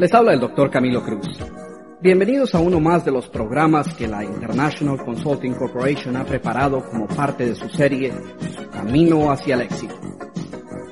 [0.00, 1.26] Les habla el doctor Camilo Cruz.
[2.00, 7.06] Bienvenidos a uno más de los programas que la International Consulting Corporation ha preparado como
[7.06, 8.10] parte de su serie
[8.72, 9.94] Camino hacia el éxito.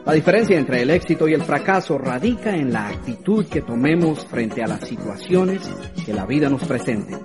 [0.05, 4.63] La diferencia entre el éxito y el fracaso radica en la actitud que tomemos frente
[4.63, 5.67] a las situaciones
[6.05, 7.17] que la vida nos presente.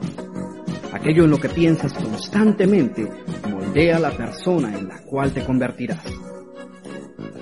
[0.93, 3.11] Aquello en lo que piensas constantemente
[3.51, 6.05] moldea la persona en la cual te convertirás.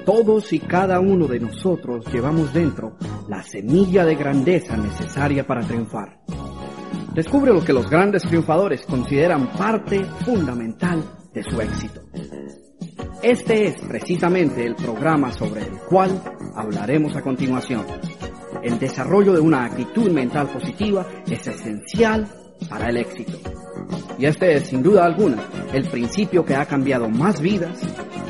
[0.04, 2.91] Todos y cada uno de nosotros llevamos dentro
[3.52, 6.22] semilla de grandeza necesaria para triunfar.
[7.14, 12.02] Descubre lo que los grandes triunfadores consideran parte fundamental de su éxito.
[13.22, 16.22] Este es precisamente el programa sobre el cual
[16.56, 17.86] hablaremos a continuación.
[18.64, 22.28] El desarrollo de una actitud mental positiva es esencial
[22.70, 23.38] para el éxito.
[24.18, 27.82] Y este es, sin duda alguna, el principio que ha cambiado más vidas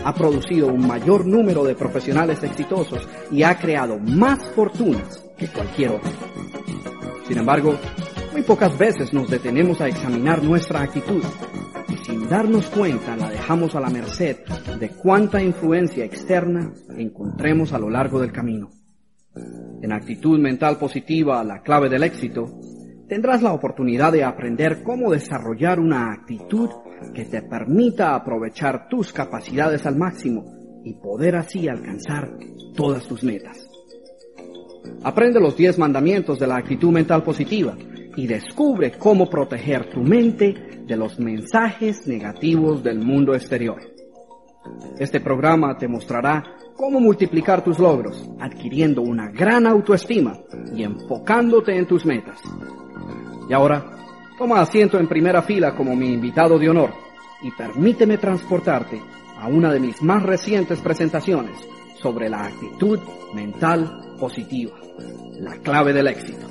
[0.03, 5.99] ha producido un mayor número de profesionales exitosos y ha creado más fortunas que.
[7.27, 7.75] Sin embargo,
[8.31, 11.23] muy pocas veces nos detenemos a examinar nuestra actitud
[11.89, 14.37] y sin darnos cuenta la dejamos a la merced
[14.79, 18.69] de cuánta influencia externa encontremos a lo largo del camino.
[19.81, 22.45] En actitud mental positiva, la clave del éxito,
[23.07, 26.69] tendrás la oportunidad de aprender cómo desarrollar una actitud
[27.13, 30.45] que te permita aprovechar tus capacidades al máximo
[30.83, 32.37] y poder así alcanzar
[32.75, 33.70] todas tus metas.
[35.03, 37.75] Aprende los 10 mandamientos de la actitud mental positiva
[38.15, 43.79] y descubre cómo proteger tu mente de los mensajes negativos del mundo exterior.
[44.99, 46.43] Este programa te mostrará
[46.75, 50.39] cómo multiplicar tus logros, adquiriendo una gran autoestima
[50.75, 52.39] y enfocándote en tus metas.
[53.49, 54.01] Y ahora,
[54.41, 56.89] Toma asiento en primera fila como mi invitado de honor
[57.43, 58.99] y permíteme transportarte
[59.37, 61.59] a una de mis más recientes presentaciones
[62.01, 62.99] sobre la actitud
[63.35, 64.73] mental positiva,
[65.39, 66.47] la clave del éxito.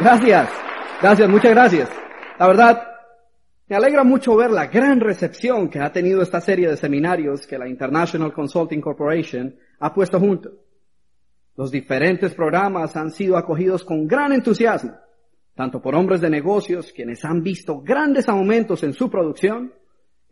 [0.00, 0.50] Gracias,
[1.00, 1.90] gracias, muchas gracias.
[2.38, 2.82] La verdad,
[3.68, 7.56] me alegra mucho ver la gran recepción que ha tenido esta serie de seminarios que
[7.56, 10.50] la International Consulting Corporation ha puesto junto.
[11.56, 14.92] Los diferentes programas han sido acogidos con gran entusiasmo,
[15.54, 19.72] tanto por hombres de negocios quienes han visto grandes aumentos en su producción,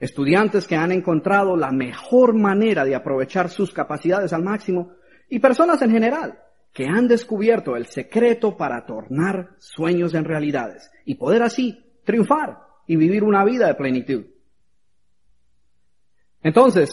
[0.01, 4.93] estudiantes que han encontrado la mejor manera de aprovechar sus capacidades al máximo
[5.29, 6.39] y personas en general
[6.73, 12.97] que han descubierto el secreto para tornar sueños en realidades y poder así triunfar y
[12.97, 14.27] vivir una vida de plenitud.
[16.43, 16.91] Entonces,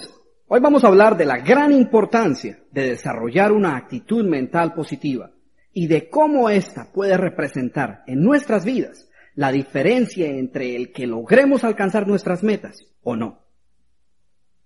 [0.47, 5.31] hoy vamos a hablar de la gran importancia de desarrollar una actitud mental positiva
[5.79, 11.63] y de cómo ésta puede representar en nuestras vidas la diferencia entre el que logremos
[11.63, 13.45] alcanzar nuestras metas o no.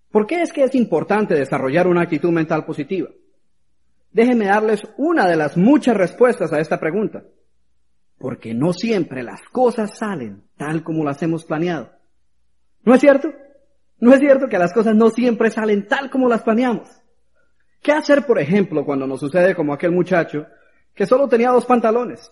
[0.09, 3.09] ¿Por qué es que es importante desarrollar una actitud mental positiva?
[4.11, 7.23] Déjenme darles una de las muchas respuestas a esta pregunta
[8.17, 11.91] porque no siempre las cosas salen tal como las hemos planeado.
[12.81, 13.29] ¿No es cierto?
[13.99, 16.89] ¿No es cierto que las cosas no siempre salen tal como las planeamos?
[17.83, 20.47] ¿Qué hacer, por ejemplo, cuando nos sucede como aquel muchacho
[20.93, 22.31] que solo tenía dos pantalones?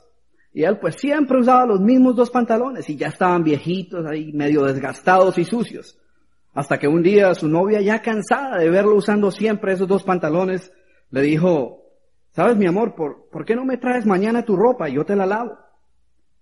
[0.54, 4.66] Y él pues siempre usaba los mismos dos pantalones y ya estaban viejitos ahí, medio
[4.66, 5.98] desgastados y sucios.
[6.54, 10.74] Hasta que un día su novia, ya cansada de verlo usando siempre esos dos pantalones,
[11.10, 11.84] le dijo,
[12.32, 15.16] ¿sabes mi amor, por, ¿por qué no me traes mañana tu ropa y yo te
[15.16, 15.58] la lavo?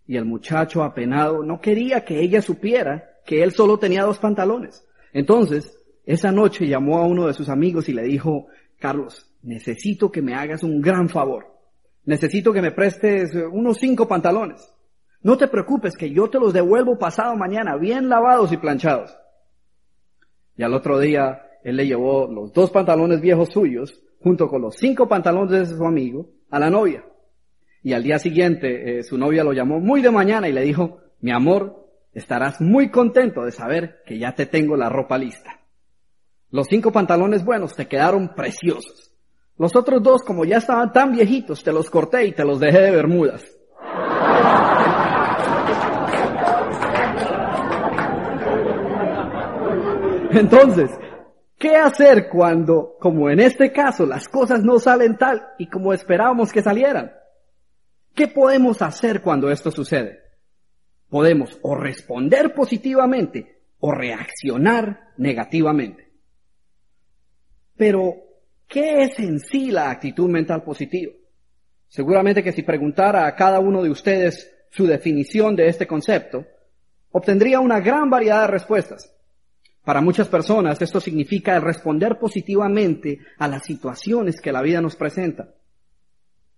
[0.07, 4.83] Y el muchacho apenado no quería que ella supiera que él solo tenía dos pantalones.
[5.13, 8.47] Entonces, esa noche llamó a uno de sus amigos y le dijo,
[8.79, 11.58] Carlos, necesito que me hagas un gran favor.
[12.09, 14.73] Necesito que me prestes unos cinco pantalones.
[15.21, 19.15] No te preocupes que yo te los devuelvo pasado mañana, bien lavados y planchados.
[20.57, 24.75] Y al otro día, él le llevó los dos pantalones viejos suyos, junto con los
[24.77, 27.05] cinco pantalones de su amigo, a la novia.
[27.83, 31.01] Y al día siguiente eh, su novia lo llamó muy de mañana y le dijo,
[31.21, 35.59] mi amor, estarás muy contento de saber que ya te tengo la ropa lista.
[36.49, 39.08] Los cinco pantalones buenos te quedaron preciosos.
[39.59, 42.79] Los otros dos, como ya estaban tan viejitos, te los corté y te los dejé
[42.79, 43.43] de bermudas.
[50.31, 50.89] Entonces,
[51.57, 56.53] ¿qué hacer cuando, como en este caso, las cosas no salen tal y como esperábamos
[56.53, 57.11] que salieran?
[58.15, 60.21] ¿Qué podemos hacer cuando esto sucede?
[61.09, 66.13] Podemos o responder positivamente o reaccionar negativamente.
[67.75, 68.28] Pero,
[68.69, 71.11] ¿qué es en sí la actitud mental positiva?
[71.89, 76.45] Seguramente que si preguntara a cada uno de ustedes su definición de este concepto,
[77.11, 79.11] obtendría una gran variedad de respuestas.
[79.83, 84.95] Para muchas personas esto significa el responder positivamente a las situaciones que la vida nos
[84.95, 85.49] presenta.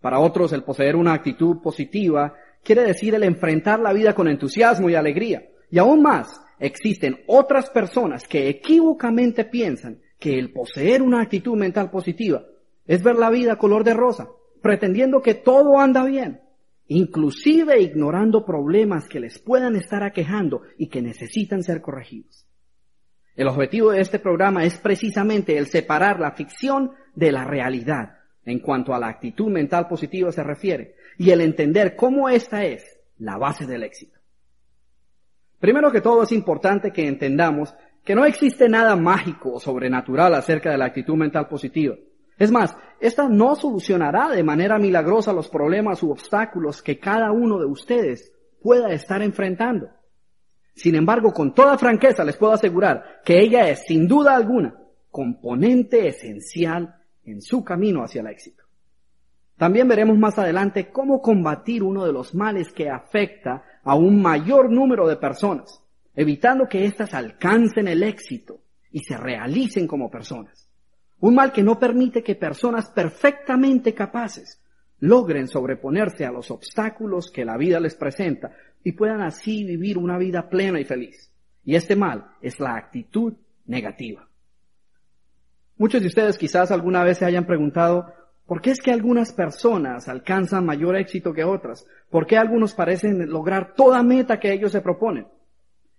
[0.02, 4.90] Para otros el poseer una actitud positiva quiere decir el enfrentar la vida con entusiasmo
[4.90, 5.48] y alegría.
[5.70, 11.90] Y aún más, existen otras personas que equívocamente piensan que el poseer una actitud mental
[11.90, 12.46] positiva
[12.86, 14.30] es ver la vida color de rosa,
[14.62, 16.42] pretendiendo que todo anda bien,
[16.86, 22.48] inclusive ignorando problemas que les puedan estar aquejando y que necesitan ser corregidos.
[23.36, 28.60] El objetivo de este programa es precisamente el separar la ficción de la realidad en
[28.60, 33.38] cuanto a la actitud mental positiva se refiere y el entender cómo esta es la
[33.38, 34.20] base del éxito.
[35.60, 40.72] Primero que todo es importante que entendamos que no existe nada mágico o sobrenatural acerca
[40.72, 41.96] de la actitud mental positiva.
[42.38, 47.60] Es más, esta no solucionará de manera milagrosa los problemas u obstáculos que cada uno
[47.60, 49.90] de ustedes pueda estar enfrentando.
[50.74, 54.76] Sin embargo, con toda franqueza les puedo asegurar que ella es, sin duda alguna,
[55.12, 56.96] componente esencial
[57.26, 58.64] en su camino hacia el éxito.
[59.58, 64.72] También veremos más adelante cómo combatir uno de los males que afecta a un mayor
[64.72, 65.81] número de personas,
[66.16, 68.62] evitando que éstas alcancen el éxito
[68.92, 70.70] y se realicen como personas.
[71.20, 74.62] Un mal que no permite que personas perfectamente capaces
[75.00, 78.52] logren sobreponerse a los obstáculos que la vida les presenta
[78.84, 81.32] y puedan así vivir una vida plena y feliz.
[81.64, 83.34] Y este mal es la actitud
[83.66, 84.28] negativa.
[85.78, 88.14] Muchos de ustedes quizás alguna vez se hayan preguntado,
[88.46, 91.86] ¿por qué es que algunas personas alcanzan mayor éxito que otras?
[92.10, 95.28] ¿Por qué algunos parecen lograr toda meta que ellos se proponen?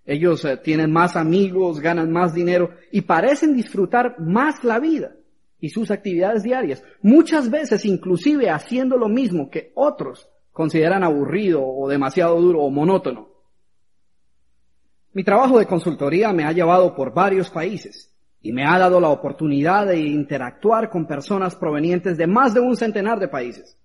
[0.04, 5.12] Ellos eh, tienen más amigos, ganan más dinero y parecen disfrutar más la vida
[5.60, 11.88] y sus actividades diarias, muchas veces inclusive haciendo lo mismo que otros consideran aburrido o
[11.88, 13.28] demasiado duro o monótono.
[15.12, 19.10] Mi trabajo de consultoría me ha llevado por varios países y me ha dado la
[19.10, 23.78] oportunidad de interactuar con personas provenientes de más de un centenar de países.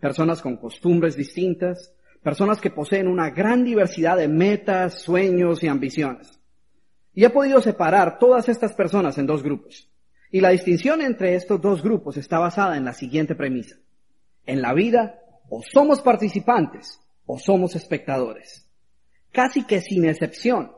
[0.00, 6.38] Personas con costumbres distintas, personas que poseen una gran diversidad de metas, sueños y ambiciones.
[7.14, 9.90] Y he podido separar todas estas personas en dos grupos.
[10.30, 13.76] Y la distinción entre estos dos grupos está basada en la siguiente premisa.
[14.46, 15.18] En la vida
[15.48, 18.68] o somos participantes o somos espectadores.
[19.32, 20.72] Casi que sin excepción,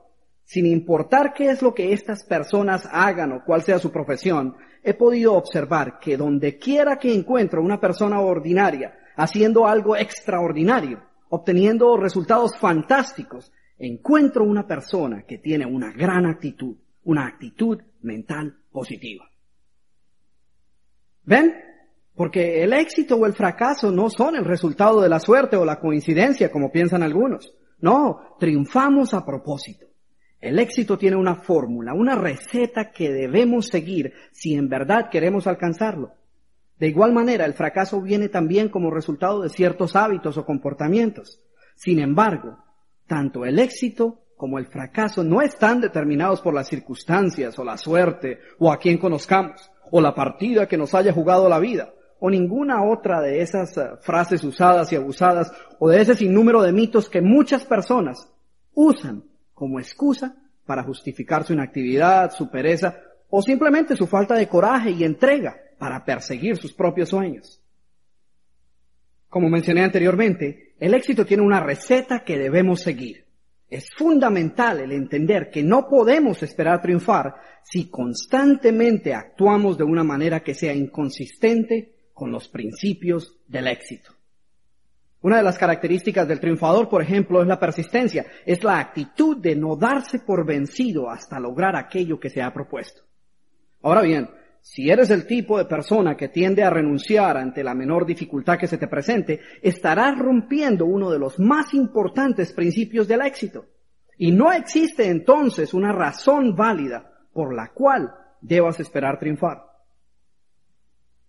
[0.44, 4.94] sin importar qué es lo que estas personas hagan o cuál sea su profesión, he
[4.94, 11.02] podido observar que donde quiera que encuentro una persona ordinaria haciendo algo extraordinario,
[11.34, 19.24] obteniendo resultados fantásticos, encuentro una persona que tiene una gran actitud, una actitud mental positiva.
[21.24, 21.54] ¿Ven?
[22.14, 25.80] Porque el éxito o el fracaso no son el resultado de la suerte o la
[25.80, 27.54] coincidencia, como piensan algunos.
[27.80, 29.86] No, triunfamos a propósito.
[30.38, 36.12] El éxito tiene una fórmula, una receta que debemos seguir si en verdad queremos alcanzarlo.
[36.78, 41.40] De igual manera, el fracaso viene también como resultado de ciertos hábitos o comportamientos.
[41.76, 42.58] Sin embargo,
[43.06, 48.40] tanto el éxito como el fracaso no están determinados por las circunstancias o la suerte
[48.58, 51.92] o a quien conozcamos o la partida que nos haya jugado la vida
[52.24, 56.72] o ninguna otra de esas eh, frases usadas y abusadas o de ese sinnúmero de
[56.72, 58.28] mitos que muchas personas
[58.74, 62.96] usan como excusa para justificar su inactividad, su pereza
[63.28, 67.60] o simplemente su falta de coraje y entrega para perseguir sus propios sueños.
[69.28, 73.24] Como mencioné anteriormente, el éxito tiene una receta que debemos seguir.
[73.68, 77.34] Es fundamental el entender que no podemos esperar triunfar
[77.64, 84.12] si constantemente actuamos de una manera que sea inconsistente con los principios del éxito.
[85.22, 89.56] Una de las características del triunfador, por ejemplo, es la persistencia, es la actitud de
[89.56, 93.02] no darse por vencido hasta lograr aquello que se ha propuesto.
[93.82, 94.28] Ahora bien,
[94.62, 98.68] si eres el tipo de persona que tiende a renunciar ante la menor dificultad que
[98.68, 103.66] se te presente, estarás rompiendo uno de los más importantes principios del éxito.
[104.16, 109.64] Y no existe entonces una razón válida por la cual debas esperar triunfar.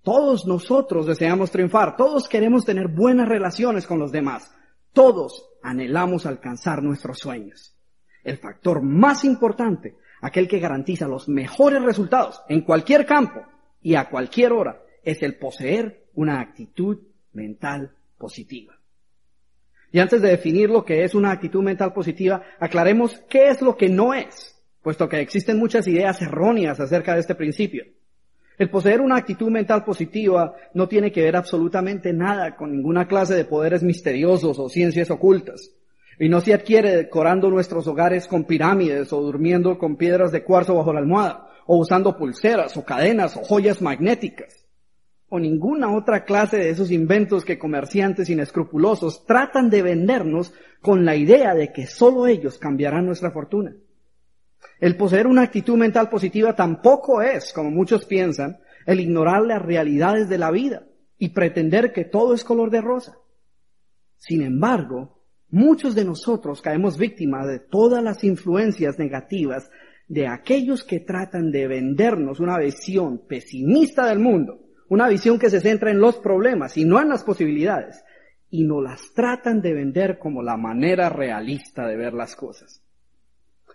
[0.04, 4.54] Todos nosotros deseamos triunfar, todos queremos tener buenas relaciones con los demás,
[4.92, 7.76] todos anhelamos alcanzar nuestros sueños.
[8.24, 13.46] El factor más importante, aquel que garantiza los mejores resultados en cualquier campo
[13.82, 16.98] y a cualquier hora, es el poseer una actitud
[17.34, 18.80] mental positiva.
[19.92, 23.76] Y antes de definir lo que es una actitud mental positiva, aclaremos qué es lo
[23.76, 27.84] que no es, puesto que existen muchas ideas erróneas acerca de este principio.
[28.58, 33.36] El poseer una actitud mental positiva no tiene que ver absolutamente nada con ninguna clase
[33.36, 35.70] de poderes misteriosos o ciencias ocultas.
[36.20, 40.76] Y no se adquiere decorando nuestros hogares con pirámides o durmiendo con piedras de cuarzo
[40.76, 44.68] bajo la almohada, o usando pulseras o cadenas o joyas magnéticas,
[45.30, 51.16] o ninguna otra clase de esos inventos que comerciantes inescrupulosos tratan de vendernos con la
[51.16, 53.74] idea de que solo ellos cambiarán nuestra fortuna.
[54.80, 60.30] El poseer una actitud mental positiva tampoco es, como muchos piensan, el ignorar las realidades
[60.30, 60.84] de la vida
[61.18, 63.18] y pretender que todo es color de rosa.
[64.18, 65.23] Sin embargo,
[65.54, 69.70] muchos de nosotros caemos víctimas de todas las influencias negativas
[70.08, 75.62] de aquellos que tratan de vendernos una visión pesimista del mundo, una visión que se
[75.62, 78.04] centra en los problemas y no en las posibilidades,
[78.50, 82.84] y nos las tratan de vender como la manera realista de ver las cosas.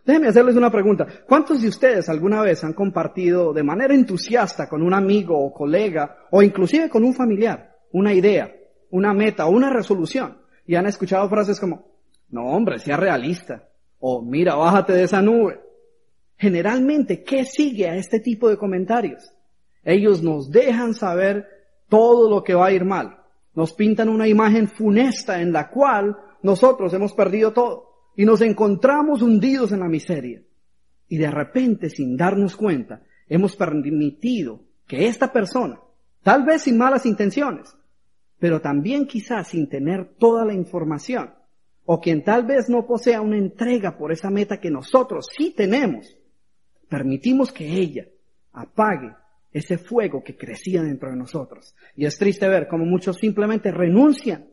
[0.04, 1.06] Déjenme hacerles una pregunta.
[1.28, 6.26] ¿Cuántos de ustedes alguna vez han compartido de manera entusiasta con un amigo o colega
[6.32, 8.52] o inclusive con un familiar una idea,
[8.90, 10.37] una meta o una resolución
[10.68, 11.86] y han escuchado frases como,
[12.28, 13.70] no hombre, sea realista
[14.00, 15.60] o mira, bájate de esa nube?
[16.36, 19.32] Generalmente, ¿qué sigue a este tipo de comentarios?
[19.82, 21.46] Ellos nos dejan saber
[21.88, 23.16] todo lo que va a ir mal.
[23.54, 29.22] Nos pintan una imagen funesta en la cual nosotros hemos perdido todo y nos encontramos
[29.22, 30.42] hundidos en la miseria.
[31.08, 35.80] Y de repente, sin darnos cuenta, hemos permitido que esta persona,
[36.22, 37.74] tal vez sin malas intenciones,
[38.38, 41.34] pero también quizás sin tener toda la información,
[41.84, 46.16] o quien tal vez no posea una entrega por esa meta que nosotros sí tenemos,
[46.88, 48.06] permitimos que ella
[48.52, 49.14] apague
[49.52, 51.74] ese fuego que crecía dentro de nosotros.
[51.96, 54.46] Y es triste ver cómo muchos simplemente renuncian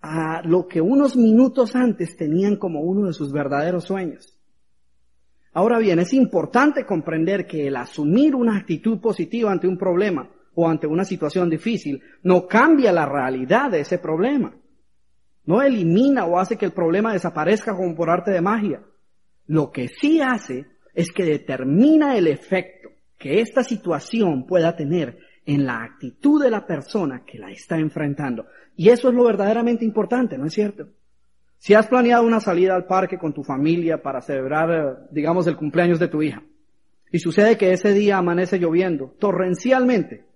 [0.00, 4.38] a lo que unos minutos antes tenían como uno de sus verdaderos sueños.
[5.52, 10.68] Ahora bien, es importante comprender que el asumir una actitud positiva ante un problema o
[10.68, 14.54] ante una situación difícil no cambia la realidad de ese problema.
[15.44, 18.82] No elimina o hace que el problema desaparezca como por arte de magia.
[19.46, 25.66] Lo que sí hace es que determina el efecto que esta situación pueda tener en
[25.66, 28.46] la actitud de la persona que la está enfrentando.
[28.76, 30.88] Y eso es lo verdaderamente importante, ¿no es cierto?
[31.58, 35.56] Si has planeado una salida al parque con tu familia para celebrar, eh, digamos, el
[35.56, 36.42] cumpleaños de tu hija,
[37.10, 40.26] y sucede que ese día amanece lloviendo torrencialmente,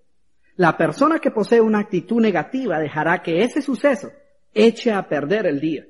[0.59, 4.11] la persona que posee una actitud negativa dejará que ese suceso
[4.53, 5.87] eche a perder el día.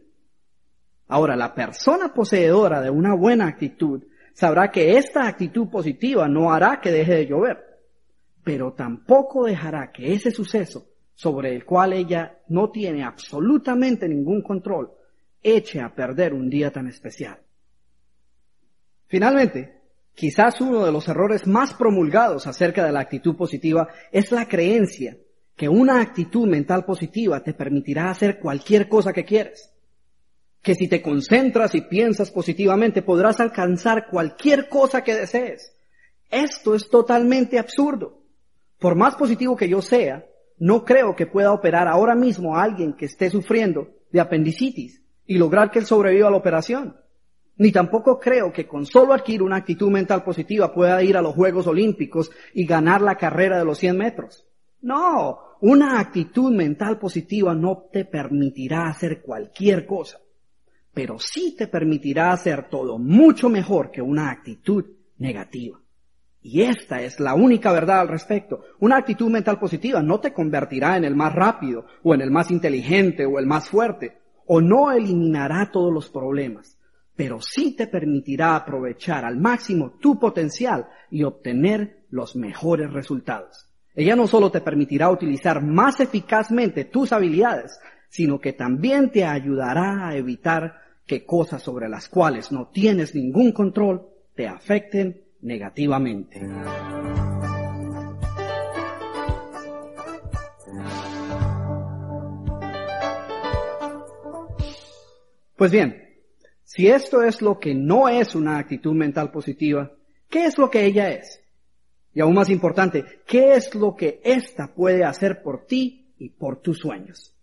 [1.06, 6.80] Ahora, la persona poseedora de una buena actitud sabrá que esta actitud positiva no hará
[6.82, 7.64] que deje de llover,
[8.44, 14.92] pero tampoco dejará que ese suceso sobre el cual ella no tiene absolutamente ningún control,
[15.42, 17.40] eche a perder un día tan especial.
[19.06, 19.77] Finalmente,
[20.18, 25.16] quizás uno de los errores más promulgados acerca de la actitud positiva es la creencia
[25.54, 29.72] que una actitud mental positiva te permitirá hacer cualquier cosa que quieres.
[30.60, 35.72] Que si te concentras y piensas positivamente podrás alcanzar cualquier cosa que desees.
[36.32, 38.20] Esto es totalmente absurdo.
[38.80, 40.26] Por más positivo que yo sea,
[40.58, 45.38] no creo que pueda operar ahora mismo a alguien que esté sufriendo de apendicitis y
[45.38, 46.96] lograr que él sobreviva a la operación.
[47.58, 51.34] Ni tampoco creo que con solo adquirir una actitud mental positiva pueda ir a los
[51.34, 54.46] Juegos Olímpicos y ganar la carrera de los 100 metros.
[54.80, 60.20] No, una actitud mental positiva no te permitirá hacer cualquier cosa,
[60.94, 64.84] pero sí te permitirá hacer todo mucho mejor que una actitud
[65.18, 65.80] negativa.
[66.40, 68.60] Y esta es la única verdad al respecto.
[68.78, 72.52] Una actitud mental positiva no te convertirá en el más rápido, o en el más
[72.52, 76.77] inteligente, o el más fuerte, o no eliminará todos los problemas,
[77.18, 83.66] pero sí te permitirá aprovechar al máximo tu potencial y obtener los mejores resultados.
[83.92, 90.06] Ella no solo te permitirá utilizar más eficazmente tus habilidades, sino que también te ayudará
[90.06, 94.06] a evitar que cosas sobre las cuales no tienes ningún control
[94.36, 96.40] te afecten negativamente.
[105.56, 106.07] Pues bien,
[106.78, 109.90] si esto es lo que no es una actitud mental positiva,
[110.30, 111.42] ¿qué es lo que ella es?
[112.14, 116.62] Y aún más importante, ¿qué es lo que ésta puede hacer por ti y por
[116.62, 117.34] tus sueños?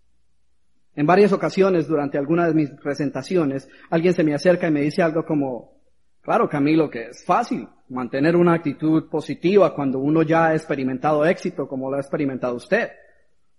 [0.94, 5.02] En varias ocasiones durante alguna de mis presentaciones, alguien se me acerca y me dice
[5.02, 5.82] algo como,
[6.22, 11.68] Claro, Camilo, que es fácil mantener una actitud positiva cuando uno ya ha experimentado éxito
[11.68, 12.88] como lo ha experimentado usted.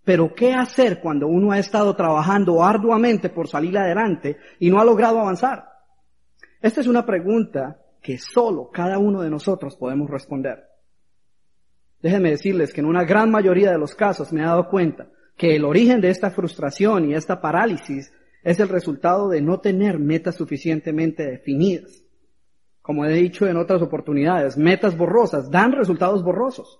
[0.07, 4.85] Pero ¿qué hacer cuando uno ha estado trabajando arduamente por salir adelante y no ha
[4.85, 5.65] logrado avanzar?
[6.61, 10.63] Esta es una pregunta que solo cada uno de nosotros podemos responder.
[12.01, 15.57] Déjenme decirles que en una gran mayoría de los casos me he dado cuenta que
[15.57, 20.35] el origen de esta frustración y esta parálisis es el resultado de no tener metas
[20.37, 22.01] suficientemente definidas.
[22.81, 26.79] Como he dicho en otras oportunidades, metas borrosas dan resultados borrosos.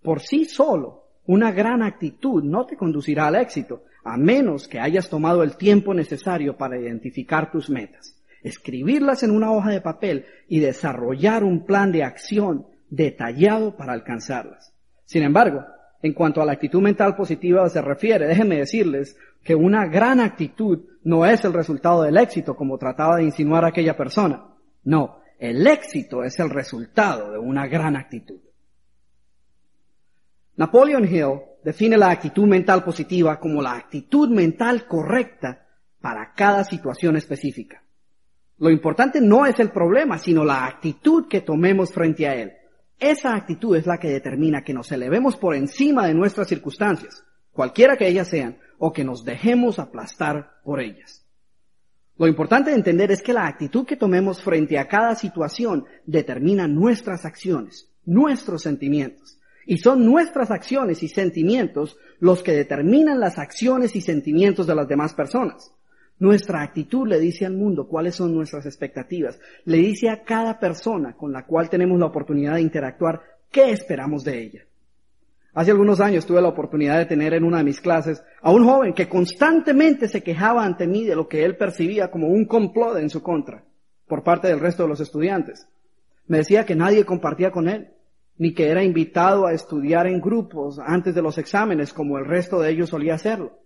[0.00, 5.08] Por sí solo, una gran actitud no te conducirá al éxito, a menos que hayas
[5.08, 10.60] tomado el tiempo necesario para identificar tus metas, escribirlas en una hoja de papel y
[10.60, 14.72] desarrollar un plan de acción detallado para alcanzarlas.
[15.04, 15.64] Sin embargo,
[16.02, 20.84] en cuanto a la actitud mental positiva se refiere, déjenme decirles que una gran actitud
[21.02, 24.44] no es el resultado del éxito como trataba de insinuar aquella persona.
[24.84, 28.40] No, el éxito es el resultado de una gran actitud.
[30.56, 35.66] Napoleon Hill define la actitud mental positiva como la actitud mental correcta
[36.00, 37.82] para cada situación específica.
[38.58, 42.52] Lo importante no es el problema, sino la actitud que tomemos frente a él.
[42.98, 47.22] Esa actitud es la que determina que nos elevemos por encima de nuestras circunstancias,
[47.52, 51.26] cualquiera que ellas sean, o que nos dejemos aplastar por ellas.
[52.16, 56.66] Lo importante de entender es que la actitud que tomemos frente a cada situación determina
[56.66, 59.35] nuestras acciones, nuestros sentimientos.
[59.66, 64.88] Y son nuestras acciones y sentimientos los que determinan las acciones y sentimientos de las
[64.88, 65.72] demás personas.
[66.18, 69.38] Nuestra actitud le dice al mundo cuáles son nuestras expectativas.
[69.64, 73.20] Le dice a cada persona con la cual tenemos la oportunidad de interactuar
[73.50, 74.60] qué esperamos de ella.
[75.52, 78.64] Hace algunos años tuve la oportunidad de tener en una de mis clases a un
[78.64, 82.98] joven que constantemente se quejaba ante mí de lo que él percibía como un complot
[82.98, 83.64] en su contra
[84.06, 85.66] por parte del resto de los estudiantes.
[86.26, 87.88] Me decía que nadie compartía con él,
[88.38, 92.60] ni que era invitado a estudiar en grupos antes de los exámenes como el resto
[92.60, 93.58] de ellos solía hacerlo.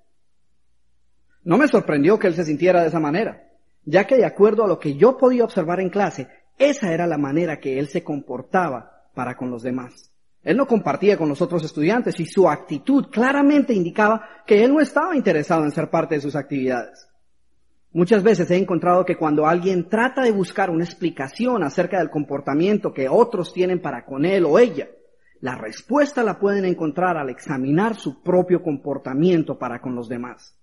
[1.42, 3.49] No me sorprendió que él se sintiera de esa manera,
[3.85, 7.18] ya que de acuerdo a lo que yo podía observar en clase, esa era la
[7.18, 10.11] manera que él se comportaba para con los demás.
[10.42, 14.81] Él no compartía con los otros estudiantes y su actitud claramente indicaba que él no
[14.81, 17.10] estaba interesado en ser parte de sus actividades.
[17.92, 22.94] Muchas veces he encontrado que cuando alguien trata de buscar una explicación acerca del comportamiento
[22.94, 24.88] que otros tienen para con él o ella,
[25.40, 30.57] la respuesta la pueden encontrar al examinar su propio comportamiento para con los demás.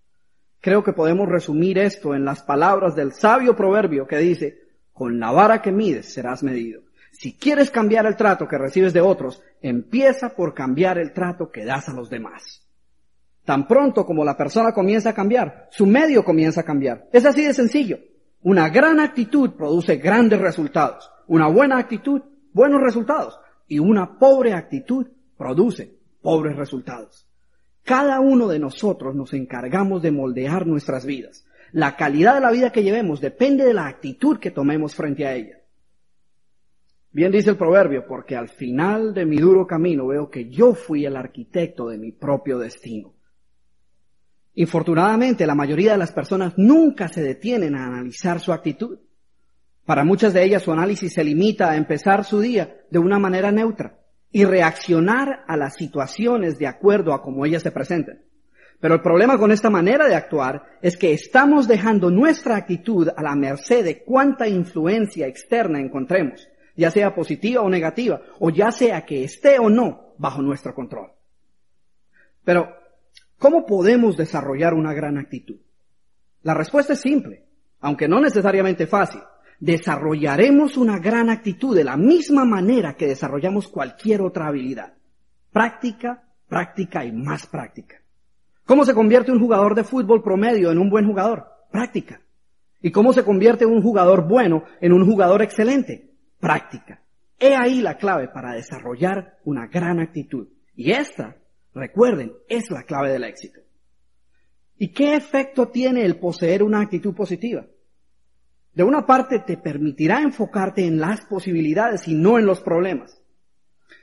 [0.61, 4.59] Creo que podemos resumir esto en las palabras del sabio proverbio que dice,
[4.93, 6.81] con la vara que mides serás medido.
[7.11, 11.65] Si quieres cambiar el trato que recibes de otros, empieza por cambiar el trato que
[11.65, 12.66] das a los demás.
[13.47, 17.07] Tan pronto como la persona comienza a cambiar, su medio comienza a cambiar.
[17.13, 17.97] Es así de sencillo.
[18.41, 21.09] Una gran actitud produce grandes resultados.
[21.27, 23.39] Una buena actitud, buenos resultados.
[23.65, 25.07] Y una pobre actitud
[25.37, 27.25] produce pobres resultados.
[27.83, 31.47] Cada uno de nosotros nos encargamos de moldear nuestras vidas.
[31.71, 35.33] La calidad de la vida que llevemos depende de la actitud que tomemos frente a
[35.33, 35.59] ella.
[37.13, 41.05] Bien dice el proverbio, porque al final de mi duro camino veo que yo fui
[41.05, 43.13] el arquitecto de mi propio destino.
[44.59, 48.97] Infortunadamente, la mayoría de las personas nunca se detienen a analizar su actitud.
[49.85, 53.51] Para muchas de ellas su análisis se limita a empezar su día de una manera
[53.51, 53.99] neutra
[54.31, 58.25] y reaccionar a las situaciones de acuerdo a cómo ellas se presenten.
[58.79, 63.21] Pero el problema con esta manera de actuar es que estamos dejando nuestra actitud a
[63.21, 69.05] la merced de cuánta influencia externa encontremos, ya sea positiva o negativa, o ya sea
[69.05, 71.11] que esté o no bajo nuestro control.
[72.43, 72.76] Pero
[73.39, 75.57] ¿Cómo podemos desarrollar una gran actitud?
[76.41, 77.45] La respuesta es simple,
[77.81, 79.21] aunque no necesariamente fácil.
[79.59, 84.93] Desarrollaremos una gran actitud de la misma manera que desarrollamos cualquier otra habilidad.
[85.51, 88.01] Práctica, práctica y más práctica.
[88.65, 91.45] ¿Cómo se convierte un jugador de fútbol promedio en un buen jugador?
[91.71, 92.21] Práctica.
[92.81, 96.11] ¿Y cómo se convierte un jugador bueno en un jugador excelente?
[96.39, 97.01] Práctica.
[97.39, 100.47] He ahí la clave para desarrollar una gran actitud.
[100.75, 101.35] Y esta
[101.77, 103.59] Recuerden, es la clave del éxito.
[104.77, 107.65] ¿Y qué efecto tiene el poseer una actitud positiva?
[108.73, 113.21] De una parte te permitirá enfocarte en las posibilidades y no en los problemas.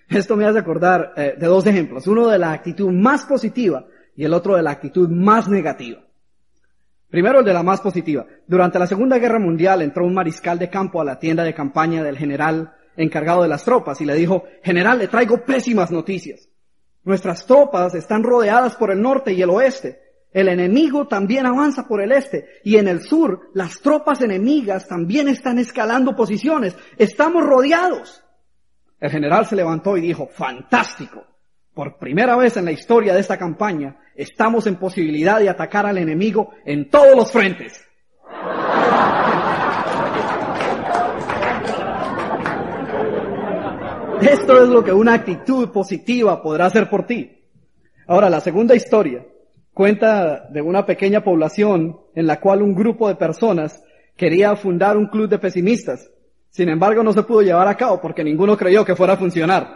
[0.08, 4.24] Esto me hace acordar eh, de dos ejemplos, uno de la actitud más positiva y
[4.24, 6.04] el otro de la actitud más negativa.
[7.08, 8.26] Primero el de la más positiva.
[8.46, 12.02] Durante la Segunda Guerra Mundial entró un mariscal de campo a la tienda de campaña
[12.02, 16.48] del general encargado de las tropas y le dijo, general, le traigo pésimas noticias.
[17.04, 20.00] Nuestras tropas están rodeadas por el norte y el oeste.
[20.32, 22.60] El enemigo también avanza por el este.
[22.64, 26.76] Y en el sur, las tropas enemigas también están escalando posiciones.
[26.98, 28.24] Estamos rodeados.
[29.00, 31.24] El general se levantó y dijo, fantástico.
[31.74, 35.98] Por primera vez en la historia de esta campaña, estamos en posibilidad de atacar al
[35.98, 37.84] enemigo en todos los frentes.
[44.20, 47.30] Esto es lo que una actitud positiva podrá hacer por ti.
[48.06, 49.24] Ahora, la segunda historia
[49.74, 53.82] Cuenta de una pequeña población en la cual un grupo de personas
[54.16, 56.12] quería fundar un club de pesimistas.
[56.48, 59.66] Sin embargo, no se pudo llevar a cabo porque ninguno creyó que fuera a funcionar.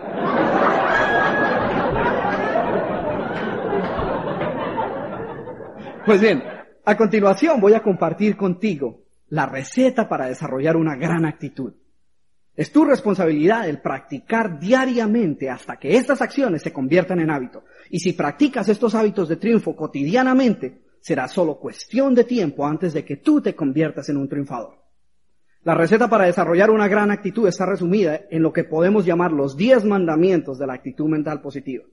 [6.07, 6.45] Pues bien,
[6.85, 11.75] a continuación voy a compartir contigo la receta para desarrollar una gran actitud.
[12.59, 17.63] Es tu responsabilidad el practicar diariamente hasta que estas acciones se conviertan en hábito.
[17.89, 23.05] Y si practicas estos hábitos de triunfo cotidianamente, será solo cuestión de tiempo antes de
[23.05, 24.75] que tú te conviertas en un triunfador.
[25.63, 29.57] La receta para desarrollar una gran actitud está resumida en lo que podemos llamar los
[29.57, 31.85] 10 mandamientos de la actitud mental positiva.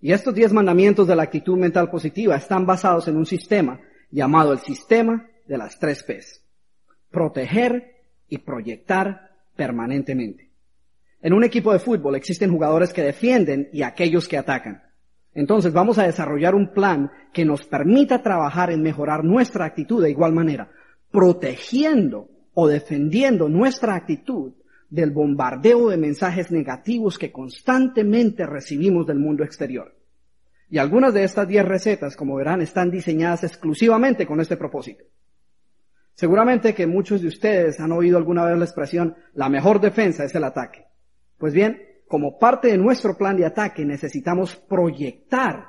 [0.00, 3.80] Y estos 10 mandamientos de la actitud mental positiva están basados en un sistema
[4.12, 6.40] llamado el sistema de las tres P's.
[7.10, 7.95] Proteger
[8.28, 10.50] y proyectar permanentemente.
[11.22, 14.82] En un equipo de fútbol existen jugadores que defienden y aquellos que atacan.
[15.34, 20.10] Entonces vamos a desarrollar un plan que nos permita trabajar en mejorar nuestra actitud de
[20.10, 20.70] igual manera,
[21.10, 24.54] protegiendo o defendiendo nuestra actitud
[24.88, 29.94] del bombardeo de mensajes negativos que constantemente recibimos del mundo exterior.
[30.70, 35.04] Y algunas de estas 10 recetas, como verán, están diseñadas exclusivamente con este propósito.
[36.16, 40.34] Seguramente que muchos de ustedes han oído alguna vez la expresión, la mejor defensa es
[40.34, 40.86] el ataque.
[41.36, 45.66] Pues bien, como parte de nuestro plan de ataque necesitamos proyectar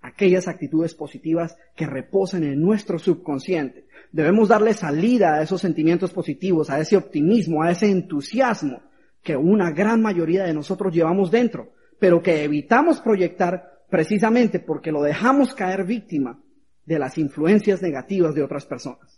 [0.00, 3.86] aquellas actitudes positivas que reposan en nuestro subconsciente.
[4.10, 8.82] Debemos darle salida a esos sentimientos positivos, a ese optimismo, a ese entusiasmo
[9.22, 15.00] que una gran mayoría de nosotros llevamos dentro, pero que evitamos proyectar precisamente porque lo
[15.00, 16.42] dejamos caer víctima
[16.84, 19.15] de las influencias negativas de otras personas.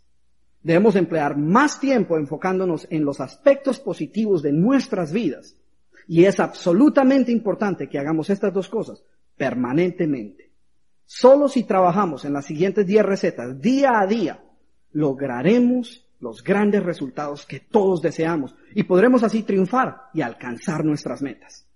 [0.63, 5.57] Debemos emplear más tiempo enfocándonos en los aspectos positivos de nuestras vidas.
[6.07, 9.03] Y es absolutamente importante que hagamos estas dos cosas
[9.37, 10.51] permanentemente.
[11.05, 14.43] Solo si trabajamos en las siguientes 10 recetas día a día,
[14.93, 21.67] lograremos los grandes resultados que todos deseamos y podremos así triunfar y alcanzar nuestras metas.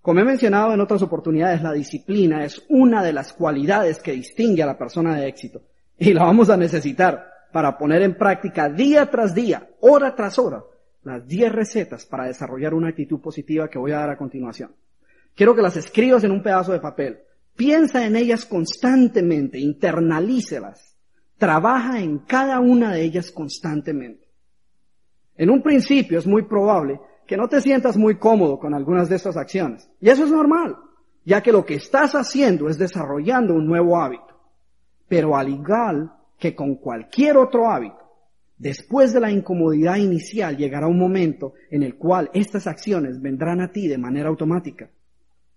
[0.00, 4.62] Como he mencionado en otras oportunidades, la disciplina es una de las cualidades que distingue
[4.62, 5.62] a la persona de éxito
[5.98, 10.62] y la vamos a necesitar para poner en práctica día tras día, hora tras hora,
[11.02, 14.72] las 10 recetas para desarrollar una actitud positiva que voy a dar a continuación.
[15.34, 17.20] Quiero que las escribas en un pedazo de papel.
[17.56, 20.96] Piensa en ellas constantemente, internalícelas.
[21.38, 24.28] Trabaja en cada una de ellas constantemente.
[25.36, 29.16] En un principio es muy probable que no te sientas muy cómodo con algunas de
[29.16, 29.88] estas acciones.
[30.00, 30.76] Y eso es normal,
[31.24, 34.38] ya que lo que estás haciendo es desarrollando un nuevo hábito.
[35.08, 38.00] Pero al igual que con cualquier otro hábito,
[38.56, 43.70] después de la incomodidad inicial llegará un momento en el cual estas acciones vendrán a
[43.70, 44.90] ti de manera automática.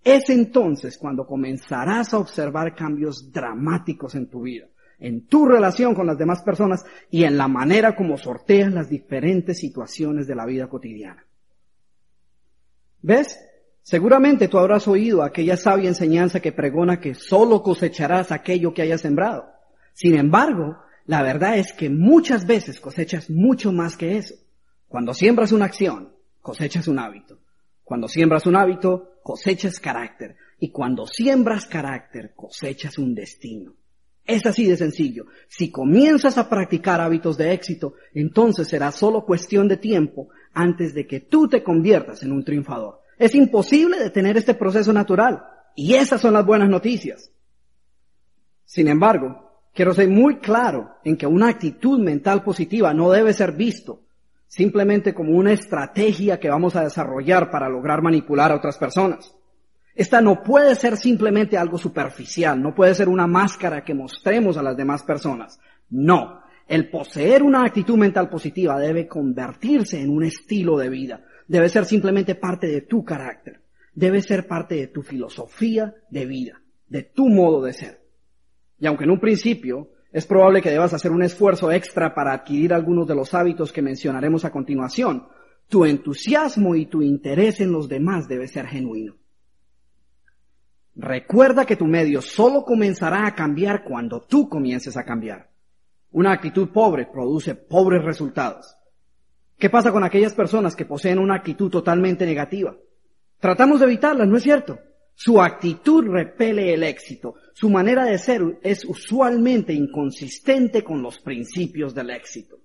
[0.03, 4.67] Es entonces cuando comenzarás a observar cambios dramáticos en tu vida,
[4.99, 9.57] en tu relación con las demás personas y en la manera como sorteas las diferentes
[9.59, 11.25] situaciones de la vida cotidiana.
[13.01, 13.39] ¿Ves?
[13.81, 19.01] Seguramente tú habrás oído aquella sabia enseñanza que pregona que solo cosecharás aquello que hayas
[19.01, 19.52] sembrado.
[19.93, 24.35] Sin embargo, la verdad es que muchas veces cosechas mucho más que eso.
[24.87, 27.39] Cuando siembras una acción, cosechas un hábito.
[27.83, 30.35] Cuando siembras un hábito, cosechas carácter.
[30.59, 33.73] Y cuando siembras carácter, cosechas un destino.
[34.25, 35.25] Es así de sencillo.
[35.49, 41.05] Si comienzas a practicar hábitos de éxito, entonces será solo cuestión de tiempo antes de
[41.05, 43.01] que tú te conviertas en un triunfador.
[43.17, 45.43] Es imposible detener este proceso natural.
[45.75, 47.31] Y esas son las buenas noticias.
[48.63, 53.53] Sin embargo, quiero ser muy claro en que una actitud mental positiva no debe ser
[53.53, 54.03] visto
[54.53, 59.35] simplemente como una estrategia que vamos a desarrollar para lograr manipular a otras personas.
[59.95, 64.61] Esta no puede ser simplemente algo superficial, no puede ser una máscara que mostremos a
[64.61, 65.59] las demás personas.
[65.89, 71.21] No, el poseer una actitud mental positiva debe convertirse en un estilo de vida.
[71.47, 73.59] Debe ser simplemente parte de tu carácter.
[73.95, 78.02] Debe ser parte de tu filosofía de vida, de tu modo de ser.
[78.83, 82.73] Y aunque en un principio es probable que debas hacer un esfuerzo extra para adquirir
[82.73, 85.25] algunos de los hábitos que mencionaremos a continuación,
[85.69, 89.15] tu entusiasmo y tu interés en los demás debe ser genuino.
[90.97, 95.49] Recuerda que tu medio solo comenzará a cambiar cuando tú comiences a cambiar.
[96.11, 98.75] Una actitud pobre produce pobres resultados.
[99.57, 102.75] ¿Qué pasa con aquellas personas que poseen una actitud totalmente negativa?
[103.39, 104.77] Tratamos de evitarlas, ¿no es cierto?
[105.15, 107.35] Su actitud repele el éxito.
[107.53, 112.57] Su manera de ser es usualmente inconsistente con los principios del éxito.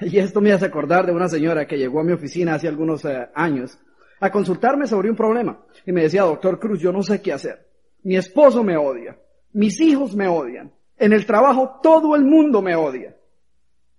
[0.00, 3.04] Y esto me hace acordar de una señora que llegó a mi oficina hace algunos
[3.04, 3.78] eh, años
[4.20, 5.64] a consultarme sobre un problema.
[5.86, 7.68] Y me decía, doctor Cruz, yo no sé qué hacer.
[8.02, 9.18] Mi esposo me odia.
[9.52, 10.72] Mis hijos me odian.
[10.96, 13.16] En el trabajo todo el mundo me odia.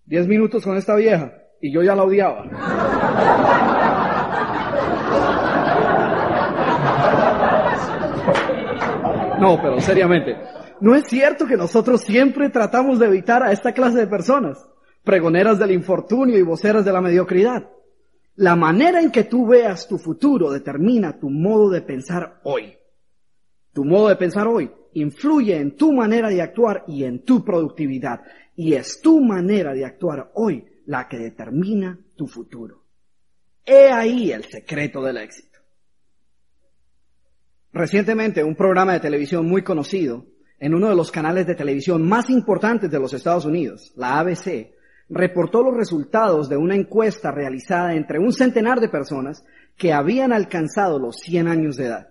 [0.05, 3.69] Diez minutos con esta vieja y yo ya la odiaba.
[9.43, 10.37] No, pero seriamente,
[10.79, 14.65] ¿no es cierto que nosotros siempre tratamos de evitar a esta clase de personas,
[15.03, 17.69] pregoneras del infortunio y voceras de la mediocridad?
[18.35, 22.73] La manera en que tú veas tu futuro determina tu modo de pensar hoy.
[23.73, 28.21] Tu modo de pensar hoy influye en tu manera de actuar y en tu productividad.
[28.55, 32.83] Y es tu manera de actuar hoy la que determina tu futuro.
[33.65, 35.52] He ahí el secreto del éxito.
[37.73, 40.27] Recientemente un programa de televisión muy conocido
[40.59, 44.75] en uno de los canales de televisión más importantes de los Estados Unidos, la ABC,
[45.09, 49.43] reportó los resultados de una encuesta realizada entre un centenar de personas
[49.75, 52.09] que habían alcanzado los 100 años de edad.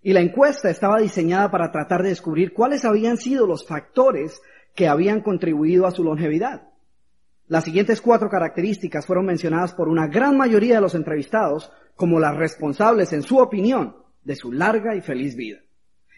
[0.00, 4.40] Y la encuesta estaba diseñada para tratar de descubrir cuáles habían sido los factores
[4.74, 6.70] que habían contribuido a su longevidad.
[7.48, 12.34] Las siguientes cuatro características fueron mencionadas por una gran mayoría de los entrevistados como las
[12.34, 15.58] responsables, en su opinión, de su larga y feliz vida.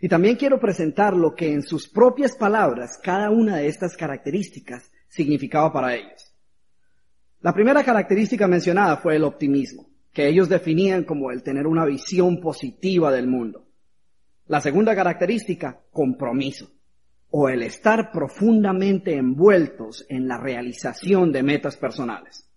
[0.00, 4.90] Y también quiero presentar lo que en sus propias palabras cada una de estas características
[5.08, 6.34] significaba para ellos.
[7.40, 12.40] La primera característica mencionada fue el optimismo, que ellos definían como el tener una visión
[12.40, 13.66] positiva del mundo.
[14.46, 16.70] La segunda característica, compromiso,
[17.30, 22.48] o el estar profundamente envueltos en la realización de metas personales.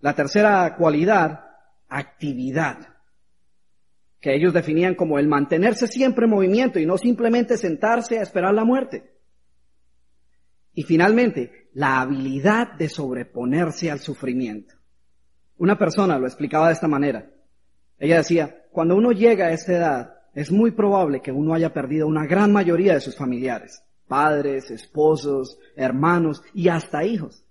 [0.00, 1.40] La tercera cualidad,
[1.88, 2.99] actividad,
[4.20, 8.54] que ellos definían como el mantenerse siempre en movimiento y no simplemente sentarse a esperar
[8.54, 9.14] la muerte.
[10.74, 14.74] Y finalmente, la habilidad de sobreponerse al sufrimiento.
[15.56, 17.30] Una persona lo explicaba de esta manera.
[17.98, 22.06] Ella decía, cuando uno llega a esta edad, es muy probable que uno haya perdido
[22.06, 27.44] una gran mayoría de sus familiares, padres, esposos, hermanos y hasta hijos.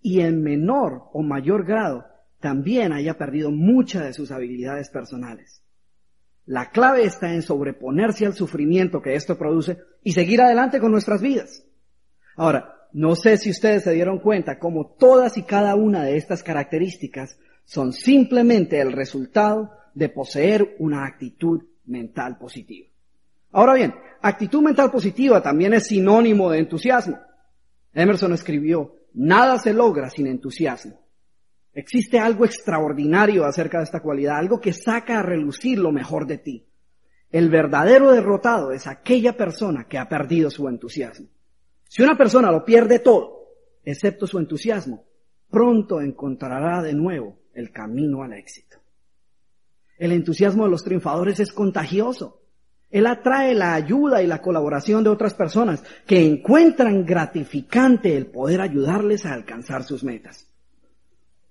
[0.00, 2.04] Y en menor o mayor grado
[2.40, 5.62] también haya perdido muchas de sus habilidades personales.
[6.48, 11.20] La clave está en sobreponerse al sufrimiento que esto produce y seguir adelante con nuestras
[11.20, 11.62] vidas.
[12.36, 16.42] Ahora, no sé si ustedes se dieron cuenta cómo todas y cada una de estas
[16.42, 22.88] características son simplemente el resultado de poseer una actitud mental positiva.
[23.52, 27.18] Ahora bien, actitud mental positiva también es sinónimo de entusiasmo.
[27.92, 30.97] Emerson escribió, nada se logra sin entusiasmo.
[31.78, 36.38] Existe algo extraordinario acerca de esta cualidad, algo que saca a relucir lo mejor de
[36.38, 36.66] ti.
[37.30, 41.28] El verdadero derrotado es aquella persona que ha perdido su entusiasmo.
[41.84, 45.04] Si una persona lo pierde todo, excepto su entusiasmo,
[45.50, 48.78] pronto encontrará de nuevo el camino al éxito.
[49.98, 52.42] El entusiasmo de los triunfadores es contagioso.
[52.90, 58.62] Él atrae la ayuda y la colaboración de otras personas que encuentran gratificante el poder
[58.62, 60.48] ayudarles a alcanzar sus metas.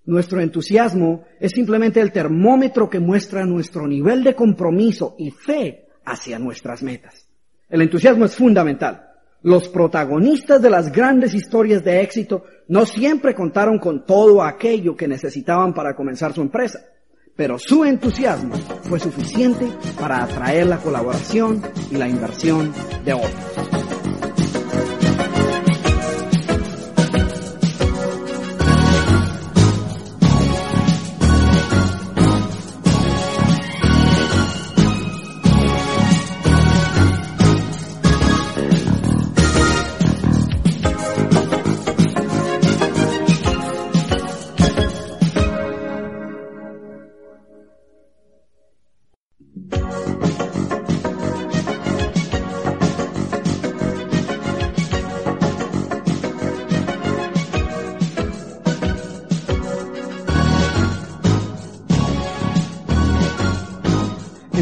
[0.08, 6.39] Nuestro entusiasmo es simplemente el termómetro que muestra nuestro nivel de compromiso y fe hacia
[6.39, 7.28] nuestras metas.
[7.70, 9.04] El entusiasmo es fundamental.
[9.43, 15.08] Los protagonistas de las grandes historias de éxito no siempre contaron con todo aquello que
[15.08, 16.80] necesitaban para comenzar su empresa
[17.38, 22.74] pero su entusiasmo fue suficiente para atraer la colaboración y la inversión
[23.06, 23.96] de otros.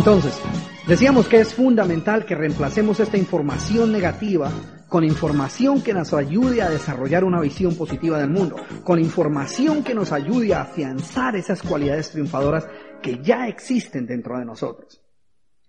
[0.05, 0.39] Entonces,
[0.87, 4.51] decíamos que es fundamental que reemplacemos esta información negativa
[4.87, 9.95] con información que nos ayude a desarrollar una visión positiva del mundo, con información que
[9.95, 12.67] nos ayude a afianzar esas cualidades triunfadoras
[13.01, 15.01] que ya existen dentro de nosotros,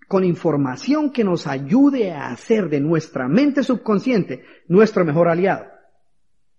[0.06, 5.64] con información que nos ayude a hacer de nuestra mente subconsciente nuestro mejor aliado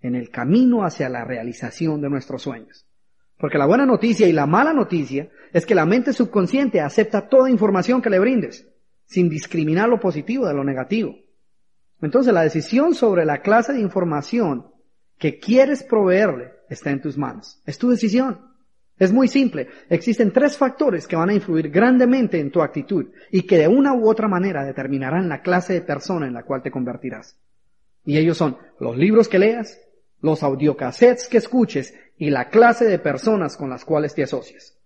[0.02, 2.87] en el camino hacia la realización de nuestros sueños.
[3.38, 7.50] Porque la buena noticia y la mala noticia es que la mente subconsciente acepta toda
[7.50, 8.68] información que le brindes,
[9.06, 11.16] sin discriminar lo positivo de lo negativo.
[12.02, 14.68] Entonces la decisión sobre la clase de información
[15.18, 17.62] que quieres proveerle está en tus manos.
[17.66, 18.40] Es tu decisión.
[19.00, 19.68] Es muy simple.
[19.90, 23.94] Existen tres factores que van a influir grandemente en tu actitud y que de una
[23.94, 27.38] u otra manera determinarán la clase de persona en la cual te convertirás.
[28.04, 29.80] Y ellos son los libros que leas,
[30.22, 34.78] los audiocassettes que escuches y la clase de personas con las cuales te asocias.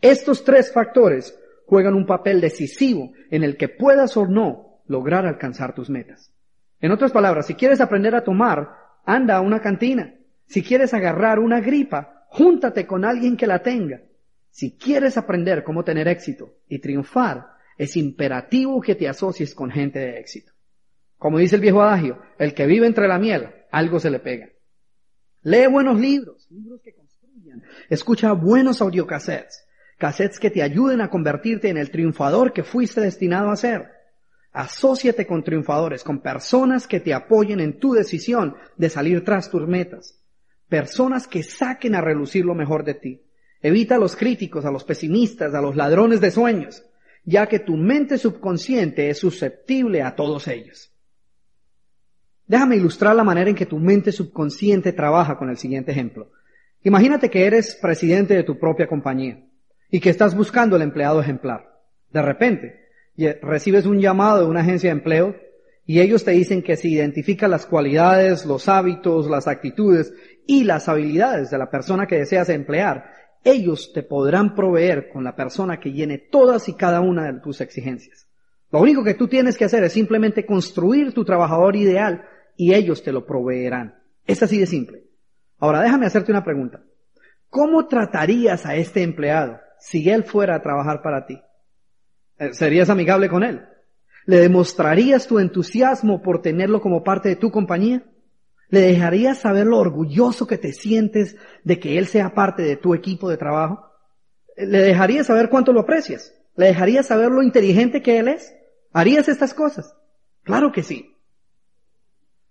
[0.00, 5.74] Estos tres factores juegan un papel decisivo en el que puedas o no lograr alcanzar
[5.74, 6.32] tus metas.
[6.80, 10.14] En otras palabras, si quieres aprender a tomar, anda a una cantina.
[10.46, 14.02] Si quieres agarrar una gripa, Júntate con alguien que la tenga.
[14.50, 17.46] Si quieres aprender cómo tener éxito y triunfar,
[17.78, 20.52] es imperativo que te asocies con gente de éxito.
[21.16, 24.50] Como dice el viejo adagio, el que vive entre la miel, algo se le pega.
[25.46, 27.62] Lee buenos libros, libros que construyan.
[27.88, 29.64] Escucha buenos audiocassettes,
[29.96, 33.86] cassettes que te ayuden a convertirte en el triunfador que fuiste destinado a ser.
[34.50, 39.68] Asociate con triunfadores, con personas que te apoyen en tu decisión de salir tras tus
[39.68, 40.20] metas.
[40.68, 43.22] Personas que saquen a relucir lo mejor de ti.
[43.62, 46.82] Evita a los críticos, a los pesimistas, a los ladrones de sueños,
[47.24, 50.95] ya que tu mente subconsciente es susceptible a todos ellos.
[52.46, 56.30] Déjame ilustrar la manera en que tu mente subconsciente trabaja con el siguiente ejemplo.
[56.82, 59.44] Imagínate que eres presidente de tu propia compañía
[59.90, 61.66] y que estás buscando el empleado ejemplar.
[62.12, 62.86] De repente,
[63.42, 65.36] recibes un llamado de una agencia de empleo
[65.84, 70.12] y ellos te dicen que si identifica las cualidades, los hábitos, las actitudes
[70.46, 73.10] y las habilidades de la persona que deseas emplear,
[73.42, 77.60] ellos te podrán proveer con la persona que llene todas y cada una de tus
[77.60, 78.28] exigencias.
[78.72, 82.24] Lo único que tú tienes que hacer es simplemente construir tu trabajador ideal
[82.56, 83.94] y ellos te lo proveerán.
[84.26, 85.04] Es así de simple.
[85.58, 86.82] Ahora déjame hacerte una pregunta.
[87.48, 91.40] ¿Cómo tratarías a este empleado si él fuera a trabajar para ti?
[92.38, 93.62] Eh, ¿Serías amigable con él?
[94.26, 98.04] ¿Le demostrarías tu entusiasmo por tenerlo como parte de tu compañía?
[98.68, 102.94] ¿Le dejarías saber lo orgulloso que te sientes de que él sea parte de tu
[102.94, 103.86] equipo de trabajo?
[104.56, 106.34] ¿Le dejarías saber cuánto lo aprecias?
[106.56, 108.52] ¿Le dejarías saber lo inteligente que él es?
[108.92, 109.94] ¿Harías estas cosas?
[110.42, 111.15] Claro que sí.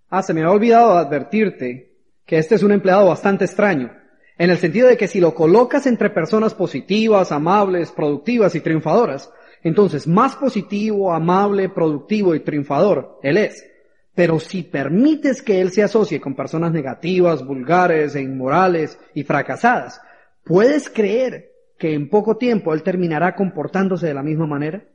[0.09, 1.93] Ah, se me ha olvidado advertirte
[2.25, 3.91] que este es un empleado bastante extraño,
[4.37, 9.31] en el sentido de que si lo colocas entre personas positivas, amables, productivas y triunfadoras,
[9.65, 13.65] entonces, más positivo, amable, productivo y triunfador Él es.
[14.13, 19.99] Pero si permites que Él se asocie con personas negativas, vulgares e inmorales y fracasadas,
[20.43, 24.85] ¿puedes creer que en poco tiempo Él terminará comportándose de la misma manera?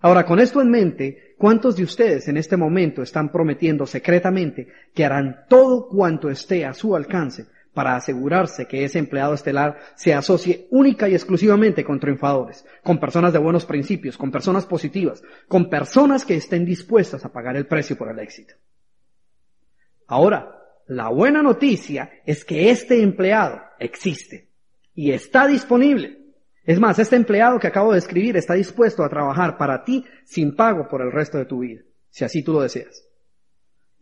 [0.00, 5.04] Ahora, con esto en mente, ¿cuántos de ustedes en este momento están prometiendo secretamente que
[5.04, 10.66] harán todo cuanto esté a su alcance para asegurarse que ese empleado estelar se asocie
[10.70, 16.24] única y exclusivamente con triunfadores, con personas de buenos principios, con personas positivas, con personas
[16.24, 18.54] que estén dispuestas a pagar el precio por el éxito.
[20.06, 20.56] Ahora,
[20.86, 24.48] la buena noticia es que este empleado existe
[24.94, 26.25] y está disponible.
[26.66, 30.56] Es más, este empleado que acabo de escribir está dispuesto a trabajar para ti sin
[30.56, 33.08] pago por el resto de tu vida, si así tú lo deseas.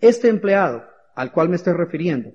[0.00, 0.82] Este empleado
[1.14, 2.32] al cual me estoy refiriendo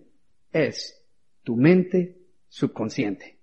[0.52, 1.04] es
[1.44, 3.40] tu mente subconsciente.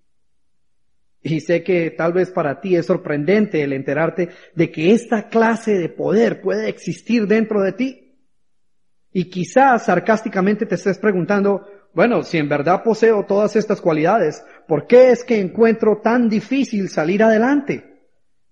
[1.22, 5.76] Y sé que tal vez para ti es sorprendente el enterarte de que esta clase
[5.76, 8.18] de poder puede existir dentro de ti.
[9.12, 11.66] Y quizás sarcásticamente te estés preguntando,
[11.96, 16.90] bueno, si en verdad poseo todas estas cualidades, ¿por qué es que encuentro tan difícil
[16.90, 18.02] salir adelante?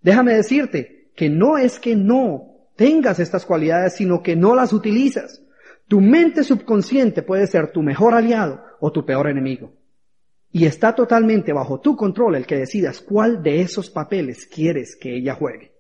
[0.01, 5.43] Déjame decirte que no es que no tengas estas cualidades, sino que no las utilizas.
[5.89, 9.75] Tu mente subconsciente puede ser tu mejor aliado o tu peor enemigo.
[10.51, 15.19] Y está totalmente bajo tu control el que decidas cuál de esos papeles quieres que
[15.19, 15.75] ella juegue.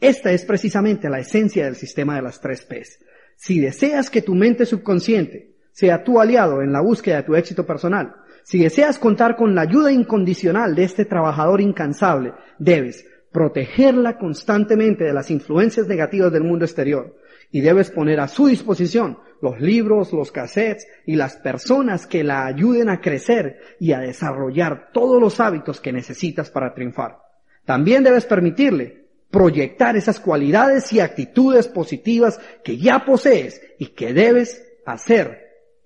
[0.00, 2.98] Esta es precisamente la esencia del sistema de las tres P's.
[3.36, 7.66] Si deseas que tu mente subconsciente sea tu aliado en la búsqueda de tu éxito
[7.66, 15.04] personal, si deseas contar con la ayuda incondicional de este trabajador incansable, debes protegerla constantemente
[15.04, 17.16] de las influencias negativas del mundo exterior,
[17.50, 22.46] y debes poner a su disposición los libros, los cassettes y las personas que la
[22.46, 27.18] ayuden a crecer y a desarrollar todos los hábitos que necesitas para triunfar.
[27.64, 34.64] También debes permitirle proyectar esas cualidades y actitudes positivas que ya posees y que debes
[34.86, 35.41] hacer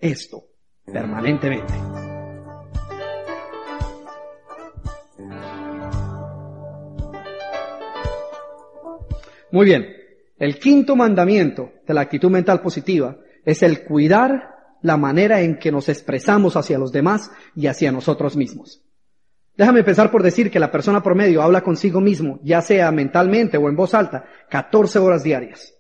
[0.07, 0.45] esto
[0.85, 1.73] permanentemente.
[9.53, 9.87] Muy bien,
[10.39, 15.73] el quinto mandamiento de la actitud mental positiva es el cuidar la manera en que
[15.73, 18.83] nos expresamos hacia los demás y hacia nosotros mismos.
[19.57, 23.69] Déjame empezar por decir que la persona promedio habla consigo mismo, ya sea mentalmente o
[23.69, 25.76] en voz alta, 14 horas diarias.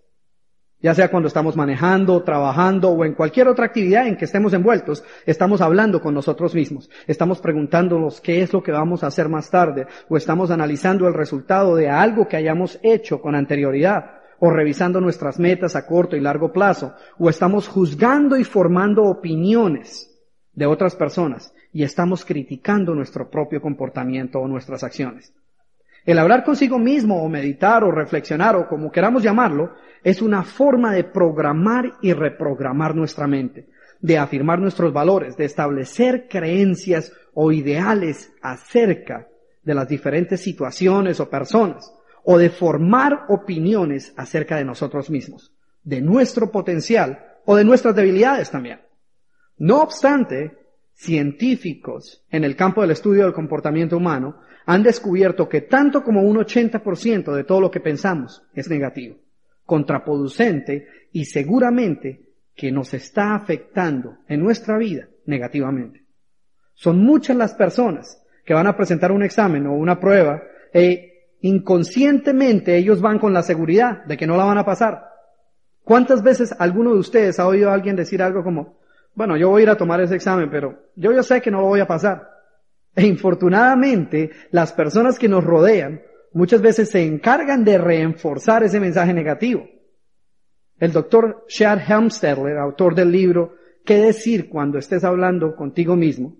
[0.82, 5.02] Ya sea cuando estamos manejando, trabajando o en cualquier otra actividad en que estemos envueltos,
[5.24, 6.90] estamos hablando con nosotros mismos.
[7.06, 11.14] Estamos preguntándonos qué es lo que vamos a hacer más tarde o estamos analizando el
[11.14, 16.20] resultado de algo que hayamos hecho con anterioridad o revisando nuestras metas a corto y
[16.20, 20.12] largo plazo o estamos juzgando y formando opiniones
[20.52, 25.32] de otras personas y estamos criticando nuestro propio comportamiento o nuestras acciones.
[26.06, 30.92] El hablar consigo mismo o meditar o reflexionar o como queramos llamarlo, es una forma
[30.92, 33.68] de programar y reprogramar nuestra mente,
[34.00, 39.26] de afirmar nuestros valores, de establecer creencias o ideales acerca
[39.64, 41.92] de las diferentes situaciones o personas,
[42.22, 45.52] o de formar opiniones acerca de nosotros mismos,
[45.82, 48.80] de nuestro potencial o de nuestras debilidades también.
[49.58, 50.56] No obstante,
[50.96, 56.38] científicos en el campo del estudio del comportamiento humano han descubierto que tanto como un
[56.38, 59.16] 80% de todo lo que pensamos es negativo,
[59.64, 66.04] contraproducente y seguramente que nos está afectando en nuestra vida negativamente.
[66.74, 70.42] Son muchas las personas que van a presentar un examen o una prueba
[70.72, 75.04] e inconscientemente ellos van con la seguridad de que no la van a pasar.
[75.84, 78.78] ¿Cuántas veces alguno de ustedes ha oído a alguien decir algo como,
[79.16, 81.60] bueno, yo voy a ir a tomar ese examen, pero yo ya sé que no
[81.60, 82.30] lo voy a pasar?
[82.94, 86.00] E infortunadamente, las personas que nos rodean
[86.32, 89.66] muchas veces se encargan de reenforzar ese mensaje negativo.
[90.78, 93.56] El doctor Chad Helmstedler, autor del libro
[93.86, 96.36] ¿Qué decir cuando estés hablando contigo mismo?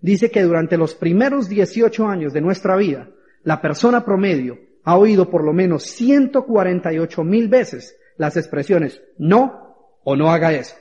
[0.00, 3.10] dice que durante los primeros 18 años de nuestra vida,
[3.42, 10.16] la persona promedio ha oído por lo menos 148 mil veces las expresiones no o
[10.16, 10.76] no haga eso.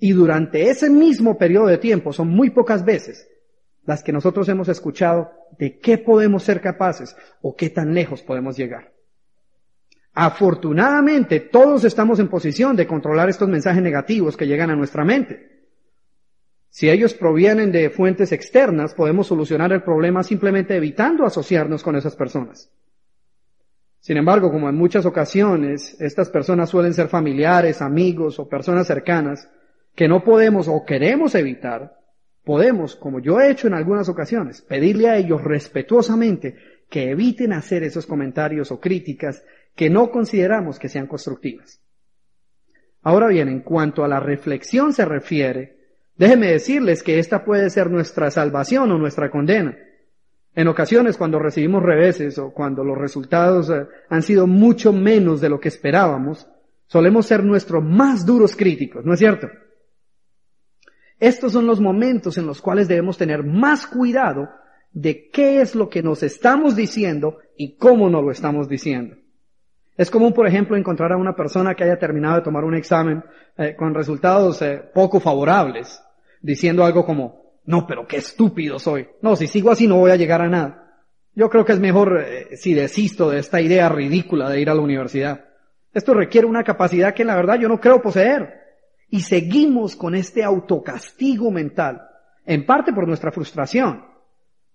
[0.00, 3.28] Y durante ese mismo periodo de tiempo, son muy pocas veces,
[3.84, 8.56] las que nosotros hemos escuchado de qué podemos ser capaces o qué tan lejos podemos
[8.56, 8.94] llegar.
[10.14, 15.66] Afortunadamente, todos estamos en posición de controlar estos mensajes negativos que llegan a nuestra mente.
[16.70, 22.16] Si ellos provienen de fuentes externas, podemos solucionar el problema simplemente evitando asociarnos con esas
[22.16, 22.70] personas.
[23.98, 29.50] Sin embargo, como en muchas ocasiones, estas personas suelen ser familiares, amigos o personas cercanas
[30.00, 31.98] que no podemos o queremos evitar,
[32.42, 36.56] podemos, como yo he hecho en algunas ocasiones, pedirle a ellos respetuosamente
[36.88, 39.44] que eviten hacer esos comentarios o críticas
[39.76, 41.82] que no consideramos que sean constructivas.
[43.02, 45.76] Ahora bien, en cuanto a la reflexión se refiere,
[46.16, 49.76] déjenme decirles que esta puede ser nuestra salvación o nuestra condena.
[50.54, 55.50] En ocasiones cuando recibimos reveses o cuando los resultados eh, han sido mucho menos de
[55.50, 56.48] lo que esperábamos,
[56.86, 59.50] solemos ser nuestros más duros críticos, ¿no es cierto?
[61.20, 64.48] Estos son los momentos en los cuales debemos tener más cuidado
[64.92, 69.16] de qué es lo que nos estamos diciendo y cómo nos lo estamos diciendo.
[69.98, 73.22] Es común, por ejemplo, encontrar a una persona que haya terminado de tomar un examen
[73.58, 76.02] eh, con resultados eh, poco favorables,
[76.40, 79.06] diciendo algo como, no, pero qué estúpido soy.
[79.20, 81.04] No, si sigo así no voy a llegar a nada.
[81.34, 84.74] Yo creo que es mejor eh, si desisto de esta idea ridícula de ir a
[84.74, 85.44] la universidad.
[85.92, 88.59] Esto requiere una capacidad que la verdad yo no creo poseer
[89.10, 92.02] y seguimos con este autocastigo mental,
[92.46, 94.04] en parte por nuestra frustración.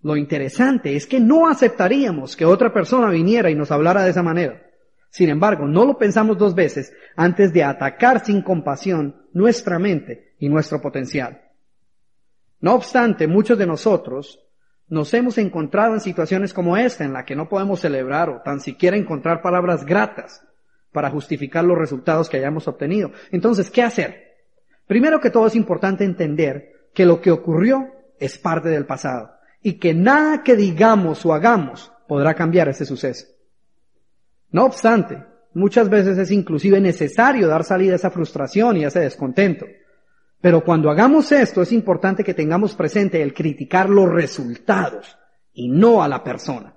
[0.02, 4.22] Lo interesante es que no aceptaríamos que otra persona viniera y nos hablara de esa
[4.22, 4.62] manera.
[5.10, 10.50] Sin embargo, no lo pensamos dos veces antes de atacar sin compasión nuestra mente y
[10.50, 11.42] nuestro potencial.
[12.60, 14.42] No obstante, muchos de nosotros
[14.88, 18.60] nos hemos encontrado en situaciones como esta en la que no podemos celebrar o tan
[18.60, 20.46] siquiera encontrar palabras gratas
[20.92, 23.12] para justificar los resultados que hayamos obtenido.
[23.32, 24.24] Entonces, ¿qué hacer?
[24.88, 29.32] Primero que todo es importante entender que lo que ocurrió es parte del pasado
[29.62, 33.26] y que nada que digamos o hagamos podrá cambiar ese suceso.
[34.52, 35.24] No obstante,
[35.54, 39.66] muchas veces es inclusive necesario dar salida a esa frustración y a ese descontento.
[40.40, 45.18] Pero cuando hagamos esto es importante que tengamos presente el criticar los resultados
[45.52, 46.76] y no a la persona.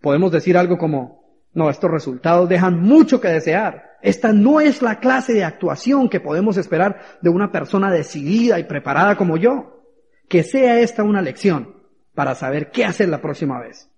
[0.00, 1.23] Podemos decir algo como,
[1.54, 3.96] no, estos resultados dejan mucho que desear.
[4.02, 8.64] Esta no es la clase de actuación que podemos esperar de una persona decidida y
[8.64, 9.82] preparada como yo.
[10.28, 11.76] Que sea esta una lección
[12.12, 13.88] para saber qué hacer la próxima vez.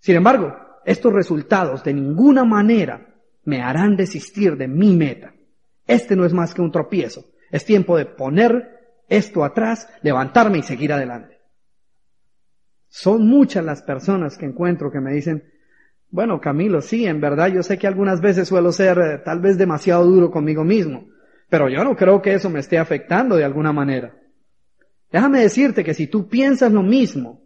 [0.00, 5.34] Sin embargo, estos resultados de ninguna manera me harán desistir de mi meta.
[5.86, 7.24] Este no es más que un tropiezo.
[7.50, 11.40] Es tiempo de poner esto atrás, levantarme y seguir adelante.
[12.88, 15.51] Son muchas las personas que encuentro que me dicen,
[16.12, 19.56] bueno, Camilo, sí, en verdad yo sé que algunas veces suelo ser eh, tal vez
[19.56, 21.08] demasiado duro conmigo mismo,
[21.48, 24.14] pero yo no creo que eso me esté afectando de alguna manera.
[25.10, 27.40] Déjame decirte que si tú piensas lo mismo,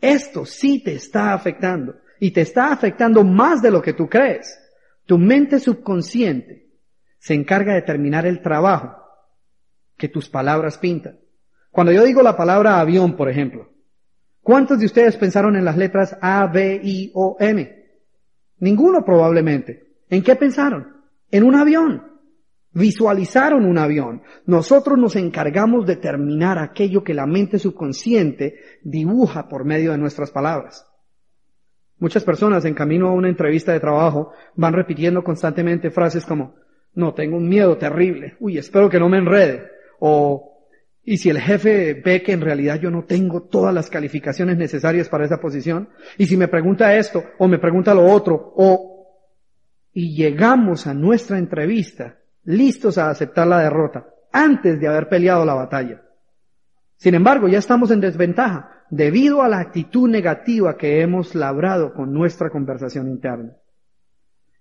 [0.00, 4.58] esto sí te está afectando y te está afectando más de lo que tú crees.
[5.04, 6.70] Tu mente subconsciente
[7.18, 8.96] se encarga de terminar el trabajo
[9.98, 11.20] que tus palabras pintan.
[11.70, 13.73] Cuando yo digo la palabra avión, por ejemplo,
[14.44, 17.84] ¿cuántos de ustedes pensaron en las letras A, B, I o M?
[18.60, 19.96] Ninguno probablemente.
[20.08, 20.86] ¿En qué pensaron?
[21.32, 22.14] En un avión.
[22.70, 24.22] Visualizaron un avión.
[24.46, 30.30] Nosotros nos encargamos de terminar aquello que la mente subconsciente dibuja por medio de nuestras
[30.30, 30.86] palabras.
[31.98, 36.54] Muchas personas en camino a una entrevista de trabajo van repitiendo constantemente frases como,
[36.94, 39.68] no, tengo un miedo terrible, uy, espero que no me enrede,
[40.00, 40.53] o,
[41.04, 45.08] y si el jefe ve que en realidad yo no tengo todas las calificaciones necesarias
[45.08, 49.06] para esa posición, y si me pregunta esto, o me pregunta lo otro, o,
[49.92, 55.54] y llegamos a nuestra entrevista listos a aceptar la derrota antes de haber peleado la
[55.54, 56.02] batalla.
[56.96, 62.12] Sin embargo, ya estamos en desventaja debido a la actitud negativa que hemos labrado con
[62.14, 63.52] nuestra conversación interna.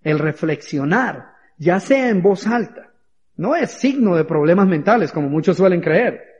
[0.01, 2.89] El reflexionar, ya sea en voz alta,
[3.37, 6.32] no es signo de problemas mentales como muchos suelen creer.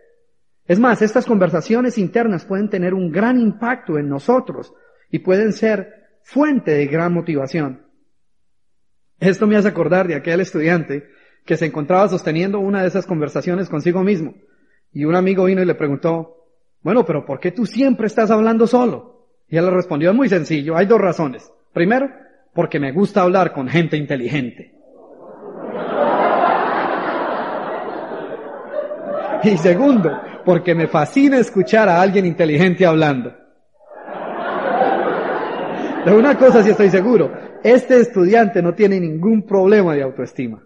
[0.66, 4.74] Es más, estas conversaciones internas pueden tener un gran impacto en nosotros
[5.10, 7.86] y pueden ser fuente de gran motivación.
[9.20, 11.08] Esto me hace acordar de aquel estudiante
[11.46, 14.34] que se encontraba sosteniendo una de esas conversaciones consigo mismo.
[14.92, 16.48] Y un amigo vino y le preguntó,
[16.82, 19.28] bueno, pero ¿por qué tú siempre estás hablando solo?
[19.50, 21.52] Y él le respondió, es muy sencillo, hay dos razones.
[21.74, 22.10] Primero,
[22.54, 24.74] porque me gusta hablar con gente inteligente.
[29.44, 33.36] Y segundo, porque me fascina escuchar a alguien inteligente hablando.
[36.06, 37.32] De una cosa sí estoy seguro,
[37.64, 40.62] este estudiante no tiene ningún problema de autoestima.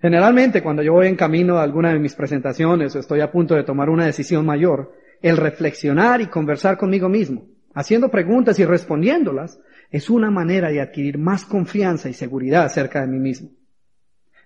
[0.00, 3.54] Generalmente cuando yo voy en camino a alguna de mis presentaciones o estoy a punto
[3.54, 9.58] de tomar una decisión mayor, el reflexionar y conversar conmigo mismo, haciendo preguntas y respondiéndolas,
[9.90, 13.50] es una manera de adquirir más confianza y seguridad acerca de mí mismo.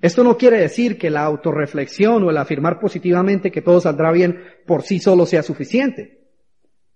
[0.02, 4.36] Esto no quiere decir que la autorreflexión o el afirmar positivamente que todo saldrá bien
[4.66, 6.26] por sí solo sea suficiente.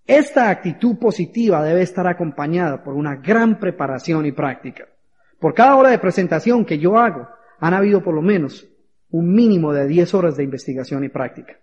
[0.05, 4.89] Esta actitud positiva debe estar acompañada por una gran preparación y práctica.
[5.39, 7.29] Por cada hora de presentación que yo hago,
[7.59, 8.67] han habido por lo menos
[9.09, 11.57] un mínimo de 10 horas de investigación y práctica.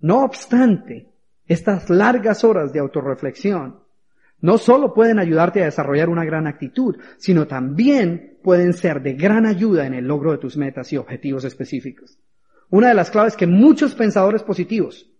[0.00, 1.12] No obstante,
[1.44, 3.82] estas largas horas de autorreflexión
[4.40, 9.46] no solo pueden ayudarte a desarrollar una gran actitud, sino también pueden ser de gran
[9.46, 12.18] ayuda en el logro de tus metas y objetivos específicos.
[12.70, 15.10] Una de las claves que muchos pensadores positivos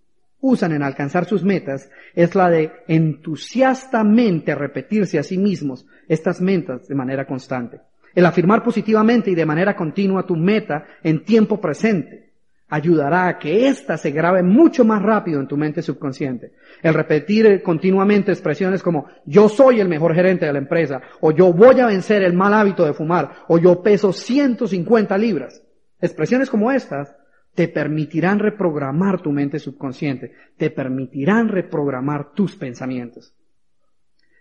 [0.40, 6.86] usan en alcanzar sus metas es la de entusiastamente repetirse a sí mismos estas metas
[6.86, 7.80] de manera constante.
[8.14, 12.27] El afirmar positivamente y de manera continua tu meta en tiempo presente
[12.68, 16.52] ayudará a que ésta se grabe mucho más rápido en tu mente subconsciente.
[16.82, 21.52] El repetir continuamente expresiones como yo soy el mejor gerente de la empresa, o yo
[21.52, 25.62] voy a vencer el mal hábito de fumar, o yo peso 150 libras.
[26.00, 27.16] Expresiones como estas
[27.54, 33.34] te permitirán reprogramar tu mente subconsciente, te permitirán reprogramar tus pensamientos.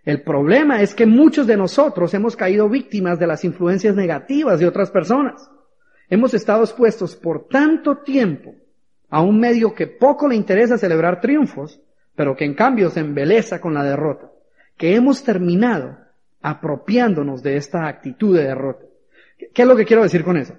[0.03, 4.67] El problema es que muchos de nosotros hemos caído víctimas de las influencias negativas de
[4.67, 5.49] otras personas.
[6.09, 8.55] Hemos estado expuestos por tanto tiempo
[9.09, 11.81] a un medio que poco le interesa celebrar triunfos,
[12.15, 14.31] pero que en cambio se embeleza con la derrota,
[14.77, 15.97] que hemos terminado
[16.41, 18.85] apropiándonos de esta actitud de derrota.
[19.53, 20.55] ¿Qué es lo que quiero decir con eso?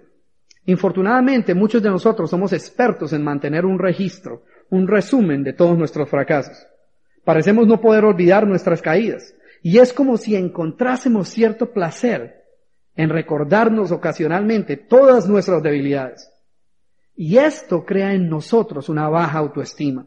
[0.67, 6.11] Infortunadamente, muchos de nosotros somos expertos en mantener un registro, un resumen de todos nuestros
[6.11, 6.67] fracasos.
[7.25, 9.35] Parecemos no poder olvidar nuestras caídas.
[9.63, 12.38] Y es como si encontrásemos cierto placer
[12.99, 16.33] en recordarnos ocasionalmente todas nuestras debilidades.
[17.15, 20.05] Y esto crea en nosotros una baja autoestima.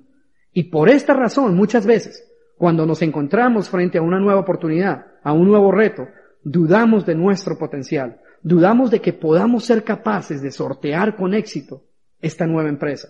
[0.52, 5.32] Y por esta razón, muchas veces, cuando nos encontramos frente a una nueva oportunidad, a
[5.32, 6.06] un nuevo reto,
[6.44, 11.86] dudamos de nuestro potencial, dudamos de que podamos ser capaces de sortear con éxito
[12.20, 13.08] esta nueva empresa.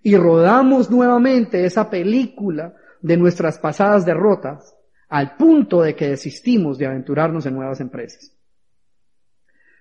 [0.00, 2.72] Y rodamos nuevamente esa película
[3.02, 4.76] de nuestras pasadas derrotas
[5.08, 8.33] al punto de que desistimos de aventurarnos en nuevas empresas.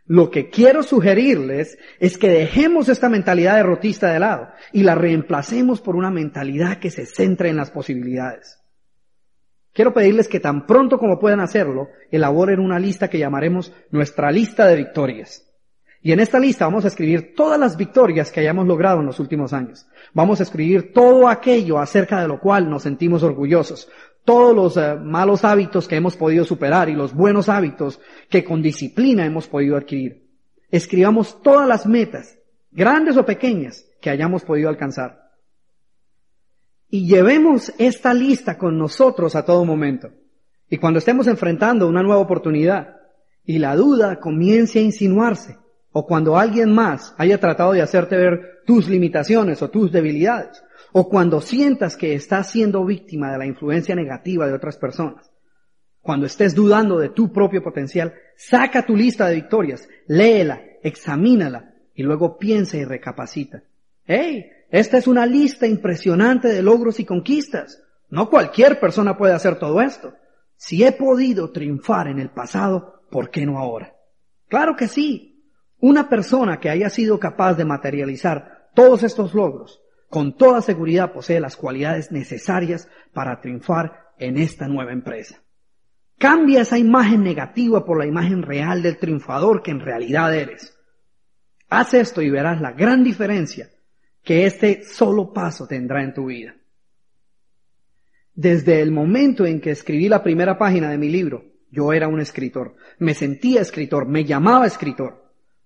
[0.06, 5.80] Lo que quiero sugerirles es que dejemos esta mentalidad derrotista de lado y la reemplacemos
[5.80, 8.60] por una mentalidad que se centre en las posibilidades.
[9.72, 14.68] Quiero pedirles que tan pronto como puedan hacerlo, elaboren una lista que llamaremos nuestra lista
[14.68, 15.50] de victorias.
[16.02, 19.22] Y en esta lista vamos a escribir todas las victorias que hayamos logrado en los
[19.22, 19.88] últimos años.
[20.14, 23.90] Vamos a escribir todo aquello acerca de lo cual nos sentimos orgullosos,
[24.26, 28.00] todos los eh, malos hábitos que hemos podido superar y los buenos hábitos
[28.30, 30.30] que con disciplina hemos podido adquirir.
[30.72, 32.38] Escribamos todas las metas,
[32.72, 35.32] grandes o pequeñas, que hayamos podido alcanzar.
[36.90, 40.12] Y llevemos esta lista con nosotros a todo momento.
[40.70, 42.98] Y cuando estemos enfrentando una nueva oportunidad,
[43.46, 45.58] y la duda comience a insinuarse,
[45.92, 51.10] o cuando alguien más haya tratado de hacerte ver tus limitaciones o tus debilidades, o
[51.10, 55.32] cuando sientas que estás siendo víctima de la influencia negativa de otras personas,
[56.02, 62.04] cuando estés dudando de tu propio potencial, saca tu lista de victorias, léela, examínala y
[62.04, 63.64] luego piensa y recapacita.
[64.06, 64.52] ¡Hey!
[64.70, 67.82] Esta es una lista impresionante de logros y conquistas.
[68.10, 70.14] No cualquier persona puede hacer todo esto.
[70.58, 73.96] Si he podido triunfar en el pasado, ¿por qué no ahora?
[74.50, 75.48] Claro que sí.
[75.80, 81.40] Una persona que haya sido capaz de materializar todos estos logros, con toda seguridad posee
[81.40, 85.42] las cualidades necesarias para triunfar en esta nueva empresa.
[86.18, 90.78] Cambia esa imagen negativa por la imagen real del triunfador que en realidad eres.
[91.70, 93.70] Haz esto y verás la gran diferencia
[94.24, 96.56] que este solo paso tendrá en tu vida.
[98.36, 102.20] Desde el momento en que escribí la primera página de mi libro, yo era un
[102.20, 102.76] escritor.
[103.00, 105.23] Me sentía escritor, me llamaba escritor.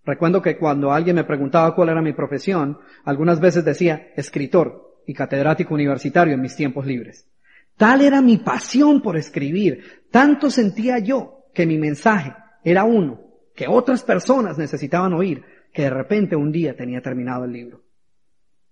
[0.07, 5.13] Recuerdo que cuando alguien me preguntaba cuál era mi profesión, algunas veces decía escritor y
[5.13, 7.29] catedrático universitario en mis tiempos libres.
[7.75, 12.33] Tal era mi pasión por escribir, tanto sentía yo que mi mensaje
[12.63, 13.19] era uno
[13.53, 15.43] que otras personas necesitaban oír,
[15.73, 17.81] que de repente un día tenía terminado el libro.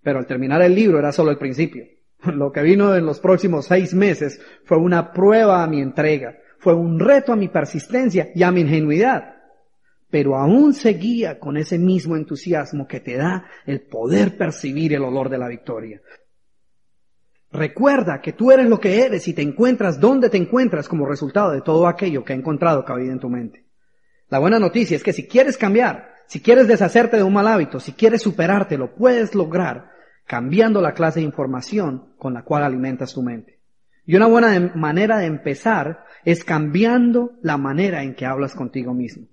[0.02, 1.84] Pero al terminar el libro era solo el principio.
[2.34, 6.74] Lo que vino en los próximos seis meses fue una prueba a mi entrega, fue
[6.74, 9.35] un reto a mi persistencia y a mi ingenuidad.
[10.16, 15.28] Pero aún seguía con ese mismo entusiasmo que te da el poder percibir el olor
[15.28, 16.02] de la victoria.
[17.52, 21.52] Recuerda que tú eres lo que eres y te encuentras donde te encuentras como resultado
[21.52, 23.66] de todo aquello que ha encontrado cabida en tu mente.
[24.30, 27.82] La buena noticia es que si quieres cambiar, si quieres deshacerte de un mal hábito,
[27.82, 29.90] si quieres superarte, lo puedes lograr
[30.26, 33.60] cambiando la clase de información con la cual alimentas tu mente.
[34.06, 39.28] Y una buena manera de empezar es cambiando la manera en que hablas contigo mismo.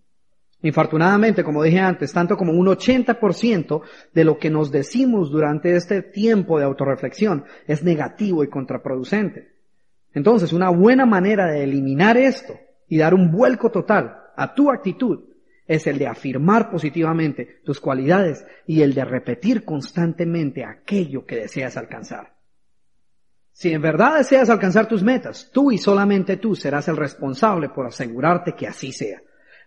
[0.62, 3.82] Infortunadamente, como dije antes, tanto como un 80%
[4.14, 9.52] de lo que nos decimos durante este tiempo de autorreflexión es negativo y contraproducente.
[10.14, 12.54] Entonces, una buena manera de eliminar esto
[12.88, 15.24] y dar un vuelco total a tu actitud
[15.66, 21.76] es el de afirmar positivamente tus cualidades y el de repetir constantemente aquello que deseas
[21.76, 22.34] alcanzar.
[23.52, 27.86] Si en verdad deseas alcanzar tus metas, tú y solamente tú serás el responsable por
[27.86, 29.22] asegurarte que así sea.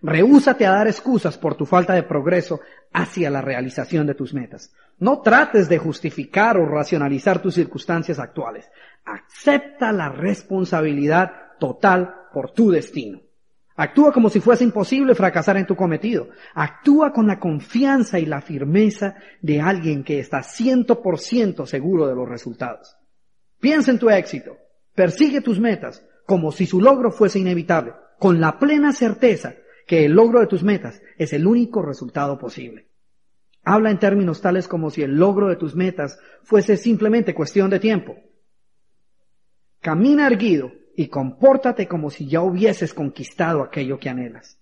[0.06, 2.60] Rehúsate a dar excusas por tu falta de progreso
[2.94, 4.72] hacia la realización de tus metas.
[5.00, 8.70] No trates de justificar o racionalizar tus circunstancias actuales.
[9.04, 13.20] Acepta la responsabilidad total por tu destino.
[13.78, 16.30] Actúa como si fuese imposible fracasar en tu cometido.
[16.54, 22.08] Actúa con la confianza y la firmeza de alguien que está ciento por ciento seguro
[22.08, 22.96] de los resultados.
[23.60, 24.56] Piensa en tu éxito.
[24.94, 29.56] Persigue tus metas como si su logro fuese inevitable, con la plena certeza
[29.86, 32.88] que el logro de tus metas es el único resultado posible.
[33.64, 37.80] Habla en términos tales como si el logro de tus metas fuese simplemente cuestión de
[37.80, 38.16] tiempo.
[39.82, 44.60] Camina erguido y compórtate como si ya hubieses conquistado aquello que anhelas.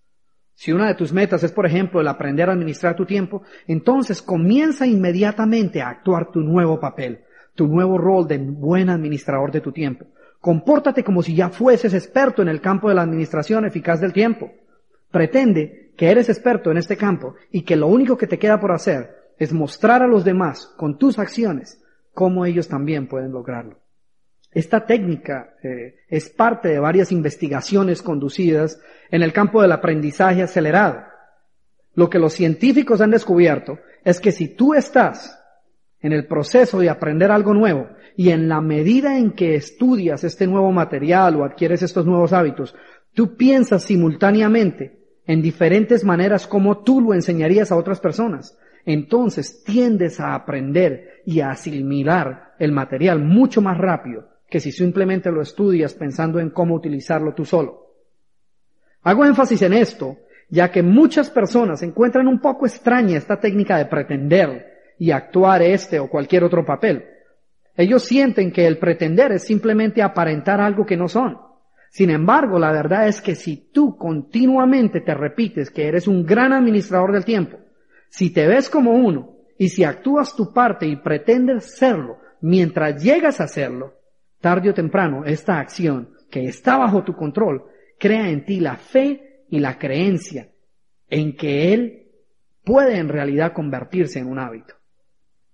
[0.56, 4.22] Si una de tus metas es, por ejemplo, el aprender a administrar tu tiempo, entonces
[4.22, 7.24] comienza inmediatamente a actuar tu nuevo papel,
[7.56, 10.06] tu nuevo rol de buen administrador de tu tiempo.
[10.40, 14.52] Compórtate como si ya fueses experto en el campo de la administración eficaz del tiempo.
[15.14, 18.72] Pretende que eres experto en este campo y que lo único que te queda por
[18.72, 21.80] hacer es mostrar a los demás con tus acciones
[22.16, 23.78] cómo ellos también pueden lograrlo.
[24.52, 31.04] Esta técnica eh, es parte de varias investigaciones conducidas en el campo del aprendizaje acelerado.
[31.94, 35.40] Lo que los científicos han descubierto es que si tú estás
[36.00, 37.88] en el proceso de aprender algo nuevo
[38.18, 42.74] y en la medida en que estudias este nuevo material o adquieres estos nuevos hábitos,
[43.14, 48.58] tú piensas simultáneamente en diferentes maneras como tú lo enseñarías a otras personas.
[48.86, 55.32] Entonces tiendes a aprender y a asimilar el material mucho más rápido que si simplemente
[55.32, 57.88] lo estudias pensando en cómo utilizarlo tú solo.
[59.02, 60.18] Hago énfasis en esto,
[60.50, 66.00] ya que muchas personas encuentran un poco extraña esta técnica de pretender y actuar este
[66.00, 67.04] o cualquier otro papel.
[67.76, 71.40] Ellos sienten que el pretender es simplemente aparentar algo que no son.
[71.94, 76.52] Sin embargo, la verdad es que si tú continuamente te repites que eres un gran
[76.52, 77.60] administrador del tiempo,
[78.10, 83.40] si te ves como uno y si actúas tu parte y pretendes serlo mientras llegas
[83.40, 83.94] a serlo,
[84.42, 87.66] tarde o temprano esta acción que está bajo tu control
[88.00, 90.50] crea en ti la fe y la creencia
[91.12, 92.08] en que Él
[92.66, 94.74] puede en realidad convertirse en un hábito.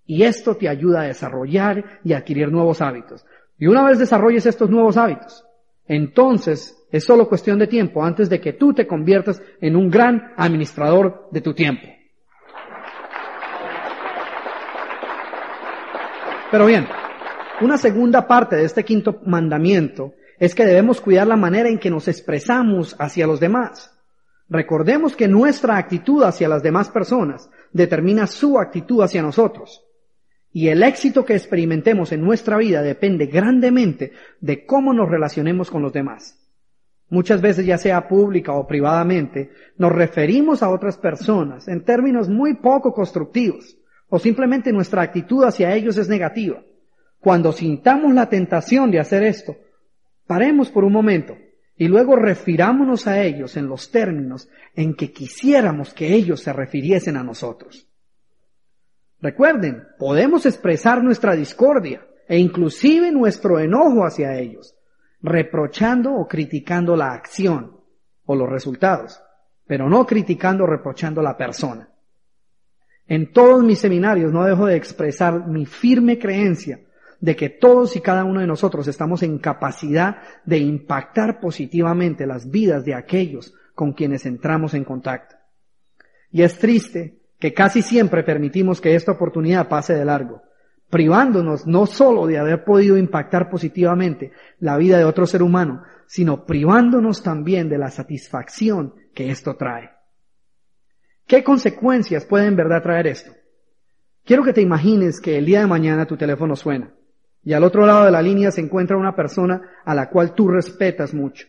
[0.06, 3.26] Y esto te ayuda a desarrollar y adquirir nuevos hábitos.
[3.58, 5.46] Y una vez desarrolles estos nuevos hábitos,
[5.90, 10.34] entonces es solo cuestión de tiempo antes de que tú te conviertas en un gran
[10.38, 11.88] administrador de tu tiempo.
[16.52, 16.88] Pero bien,
[17.62, 21.90] una segunda parte de este quinto mandamiento es que debemos cuidar la manera en que
[21.90, 23.92] nos expresamos hacia los demás.
[24.48, 29.84] Recordemos que nuestra actitud hacia las demás personas determina su actitud hacia nosotros.
[30.52, 35.82] Y el éxito que experimentemos en nuestra vida depende grandemente de cómo nos relacionemos con
[35.82, 36.40] los demás.
[37.10, 42.56] Muchas veces, ya sea pública o privadamente, nos referimos a otras personas en términos muy
[42.56, 43.78] poco constructivos
[44.10, 46.62] o simplemente nuestra actitud hacia ellos es negativa.
[47.20, 49.58] Cuando sintamos la tentación de hacer esto,
[50.26, 51.36] paremos por un momento
[51.76, 57.18] y luego refirámonos a ellos en los términos en que quisiéramos que ellos se refiriesen
[57.18, 57.89] a nosotros.
[59.22, 64.76] Recuerden, podemos expresar nuestra discordia e inclusive nuestro enojo hacia ellos,
[65.22, 67.78] reprochando o criticando la acción
[68.26, 69.22] o los resultados,
[69.66, 71.90] pero no criticando o reprochando la persona.
[73.08, 76.80] En todos mis seminarios no dejo de expresar mi firme creencia
[77.20, 82.50] de que todos y cada uno de nosotros estamos en capacidad de impactar positivamente las
[82.50, 85.36] vidas de aquellos con quienes entramos en contacto.
[86.32, 90.44] Y es triste que casi siempre permitimos que esta oportunidad pase de largo,
[90.90, 96.46] privándonos no solo de haber podido impactar positivamente la vida de otro ser humano, sino
[96.46, 99.92] privándonos también de la satisfacción que esto trae.
[101.28, 103.32] ¿Qué consecuencias puede en verdad traer esto?
[104.26, 106.92] Quiero que te imagines que el día de mañana tu teléfono suena
[107.44, 110.48] y al otro lado de la línea se encuentra una persona a la cual tú
[110.48, 111.48] respetas mucho,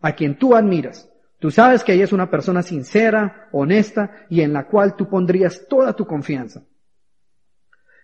[0.00, 1.10] a quien tú admiras.
[1.38, 5.66] Tú sabes que ella es una persona sincera, honesta y en la cual tú pondrías
[5.68, 6.64] toda tu confianza.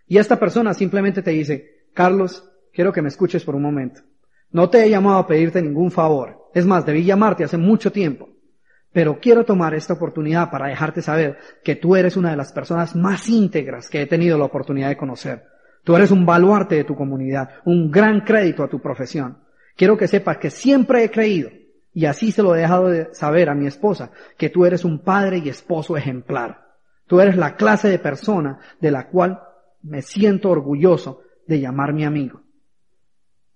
[0.07, 4.03] Y esta persona simplemente te dice, Carlos, quiero que me escuches por un momento.
[4.51, 6.51] No te he llamado a pedirte ningún favor.
[6.53, 8.29] Es más, debí llamarte hace mucho tiempo.
[8.93, 12.95] Pero quiero tomar esta oportunidad para dejarte saber que tú eres una de las personas
[12.95, 15.45] más íntegras que he tenido la oportunidad de conocer.
[15.83, 19.39] Tú eres un baluarte de tu comunidad, un gran crédito a tu profesión.
[19.77, 21.49] Quiero que sepas que siempre he creído,
[21.95, 25.01] y así se lo he dejado de saber a mi esposa, que tú eres un
[25.01, 26.73] padre y esposo ejemplar.
[27.07, 29.43] Tú eres la clase de persona de la cual
[29.83, 32.41] me siento orgulloso de llamar mi amigo.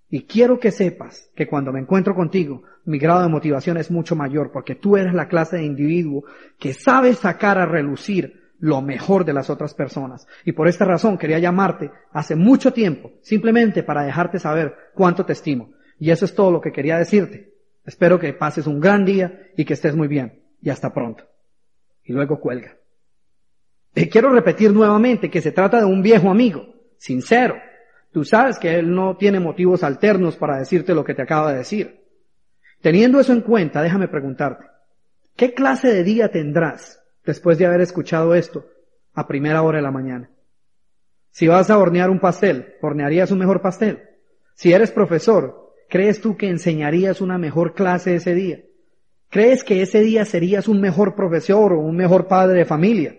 [0.09, 4.15] Y quiero que sepas que cuando me encuentro contigo, mi grado de motivación es mucho
[4.15, 6.25] mayor porque tú eres la clase de individuo
[6.59, 10.27] que sabe sacar a relucir lo mejor de las otras personas.
[10.45, 15.33] Y por esta razón quería llamarte hace mucho tiempo, simplemente para dejarte saber cuánto te
[15.33, 15.71] estimo.
[15.99, 17.56] Y eso es todo lo que quería decirte.
[17.87, 20.43] Espero que pases un gran día y que estés muy bien.
[20.61, 21.25] Y hasta pronto.
[22.05, 22.77] Y luego cuelga.
[23.95, 26.67] Y quiero repetir nuevamente que se trata de un viejo amigo,
[26.99, 27.57] sincero.
[28.13, 31.59] Tú sabes que él no tiene motivos alternos para decirte lo que te acaba de
[31.59, 32.05] decir.
[32.83, 34.67] Teniendo eso en cuenta, déjame preguntarte,
[35.35, 38.67] ¿qué clase de día tendrás después de haber escuchado esto
[39.13, 40.31] a primera hora de la mañana.
[41.31, 44.03] Si vas a hornear un pastel, ¿hornearías un mejor pastel?
[44.55, 48.61] Si eres profesor, ¿crees tú que enseñarías una mejor clase ese día?
[49.31, 53.17] ¿Crees que ese día serías un mejor profesor o un mejor padre de familia?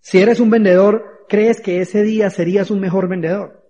[0.00, 3.68] Si eres un vendedor, ¿crees que ese día serías un mejor vendedor?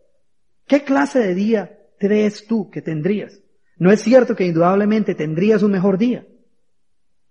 [0.66, 3.40] ¿Qué clase de día crees tú que tendrías?
[3.78, 6.26] No es cierto que indudablemente tendrías un mejor día.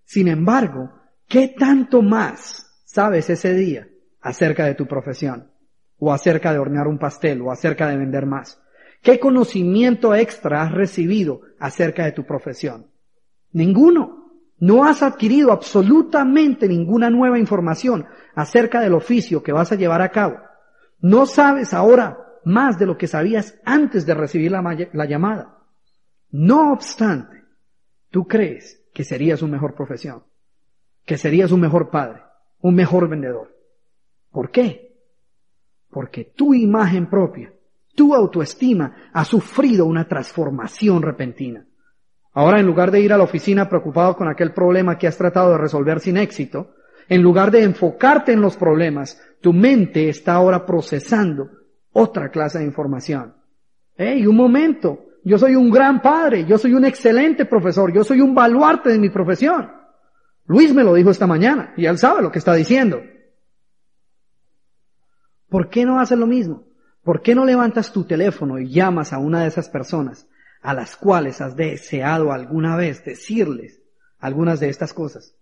[0.05, 0.91] Sin embargo,
[1.27, 3.87] ¿Qué tanto más sabes ese día
[4.21, 5.51] acerca de tu profesión?
[5.99, 8.61] O acerca de hornear un pastel, o acerca de vender más.
[9.01, 12.87] ¿Qué conocimiento extra has recibido acerca de tu profesión?
[13.51, 14.15] Ninguno.
[14.59, 20.09] No has adquirido absolutamente ninguna nueva información acerca del oficio que vas a llevar a
[20.09, 20.37] cabo.
[20.99, 25.59] No sabes ahora más de lo que sabías antes de recibir la, la llamada.
[26.31, 27.43] No obstante,
[28.09, 30.23] tú crees que serías una mejor profesión
[31.07, 32.21] que serías un mejor padre,
[32.59, 33.57] un mejor vendedor.
[34.29, 34.99] ¿Por qué?
[35.89, 37.53] Porque tu imagen propia,
[37.97, 41.65] tu autoestima ha sufrido una transformación repentina.
[42.31, 45.53] Ahora, en lugar de ir a la oficina preocupado con aquel problema que has tratado
[45.53, 46.75] de resolver sin éxito,
[47.09, 51.49] en lugar de enfocarte en los problemas, tu mente está ahora procesando
[51.91, 53.33] otra clase de información.
[53.95, 55.05] ¡Hey, un momento!
[55.23, 58.99] Yo soy un gran padre, yo soy un excelente profesor, yo soy un baluarte de
[58.99, 59.71] mi profesión.
[60.45, 63.01] Luis me lo dijo esta mañana y él sabe lo que está diciendo.
[65.49, 66.66] ¿Por qué no haces lo mismo?
[67.07, 70.27] ¿Por qué no levantas tu teléfono y llamas a una de esas personas
[70.59, 73.79] a las cuales has deseado alguna vez decirles
[74.19, 75.33] algunas de estas cosas?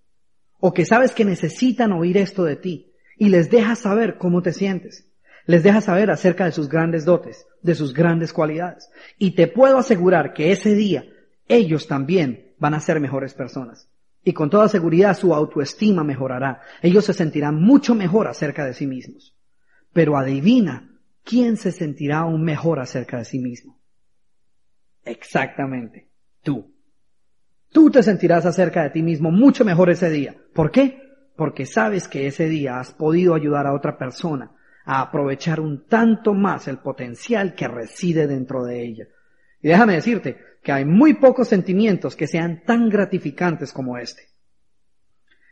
[0.59, 4.53] O que sabes que necesitan oír esto de ti y les dejas saber cómo te
[4.53, 5.11] sientes.
[5.47, 8.91] Les dejas saber acerca de sus grandes dotes, de sus grandes cualidades.
[9.17, 11.05] Y te puedo asegurar que ese día
[11.47, 13.89] ellos también van a ser mejores personas.
[14.23, 16.61] Y con toda seguridad su autoestima mejorará.
[16.83, 19.35] Ellos se sentirán mucho mejor acerca de sí mismos.
[19.93, 20.91] Pero adivina,
[21.25, 23.81] ¿quién se sentirá aún mejor acerca de sí mismo?
[25.03, 26.09] Exactamente,
[26.41, 26.73] tú.
[27.71, 30.35] Tú te sentirás acerca de ti mismo mucho mejor ese día.
[30.53, 31.01] ¿Por qué?
[31.35, 34.51] Porque sabes que ese día has podido ayudar a otra persona
[34.85, 39.07] a aprovechar un tanto más el potencial que reside dentro de ella.
[39.61, 44.21] Y déjame decirte que hay muy pocos sentimientos que sean tan gratificantes como este.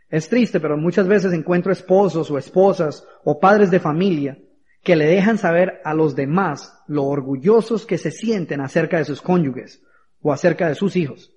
[0.08, 4.38] Es triste, pero muchas veces encuentro esposos o esposas o padres de familia
[4.84, 9.22] que le dejan saber a los demás lo orgullosos que se sienten acerca de sus
[9.22, 9.82] cónyuges
[10.22, 11.34] o acerca de sus hijos.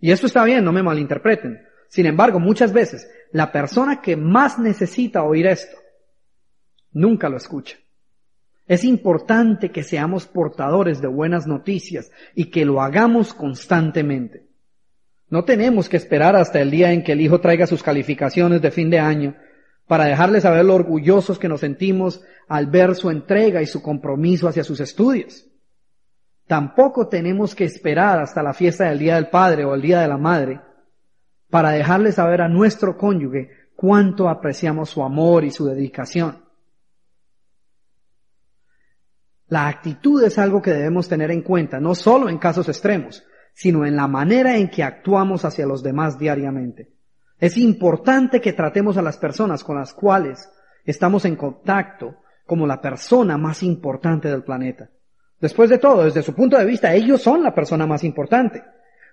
[0.00, 1.60] Y esto está bien, no me malinterpreten.
[1.88, 5.76] Sin embargo, muchas veces la persona que más necesita oír esto
[6.92, 7.76] nunca lo escucha.
[8.66, 14.46] Es importante que seamos portadores de buenas noticias y que lo hagamos constantemente.
[15.28, 18.70] No tenemos que esperar hasta el día en que el hijo traiga sus calificaciones de
[18.70, 19.36] fin de año
[19.90, 24.46] para dejarle saber lo orgullosos que nos sentimos al ver su entrega y su compromiso
[24.46, 25.48] hacia sus estudios.
[26.46, 30.06] Tampoco tenemos que esperar hasta la fiesta del Día del Padre o el Día de
[30.06, 30.60] la Madre
[31.50, 36.44] para dejarle saber a nuestro cónyuge cuánto apreciamos su amor y su dedicación.
[39.48, 43.24] La actitud es algo que debemos tener en cuenta, no solo en casos extremos,
[43.54, 46.99] sino en la manera en que actuamos hacia los demás diariamente.
[47.40, 50.50] Es importante que tratemos a las personas con las cuales
[50.84, 54.90] estamos en contacto como la persona más importante del planeta.
[55.40, 58.62] Después de todo, desde su punto de vista, ellos son la persona más importante.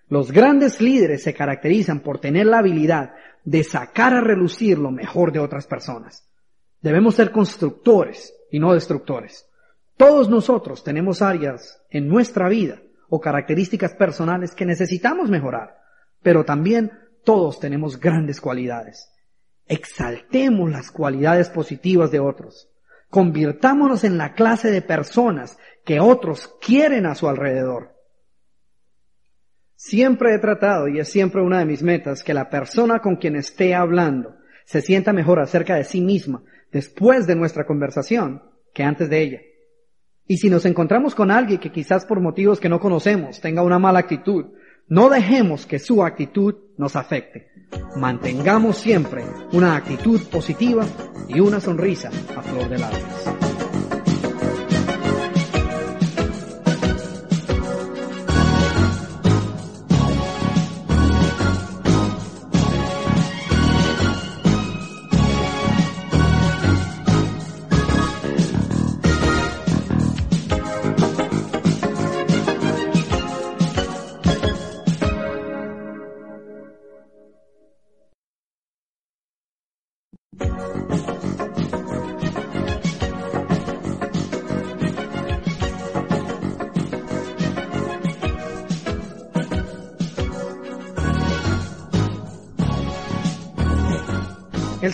[0.10, 3.14] Los grandes líderes se caracterizan por tener la habilidad
[3.46, 6.30] de sacar a relucir lo mejor de otras personas.
[6.82, 9.48] Debemos ser constructores y no destructores.
[9.96, 15.78] Todos nosotros tenemos áreas en nuestra vida o características personales que necesitamos mejorar,
[16.22, 16.92] pero también
[17.28, 19.12] todos tenemos grandes cualidades.
[19.66, 22.70] Exaltemos las cualidades positivas de otros.
[23.10, 27.98] Convirtámonos en la clase de personas que otros quieren a su alrededor.
[29.76, 33.36] Siempre he tratado, y es siempre una de mis metas, que la persona con quien
[33.36, 38.42] esté hablando se sienta mejor acerca de sí misma después de nuestra conversación
[38.74, 39.42] que antes de ella.
[40.28, 43.80] Y si nos encontramos con alguien que quizás por motivos que no conocemos tenga una
[43.80, 44.46] mala actitud,
[44.90, 47.50] no dejemos que su actitud nos afecte.
[47.98, 50.86] Mantengamos siempre una actitud positiva
[51.28, 53.37] y una sonrisa a flor de labios.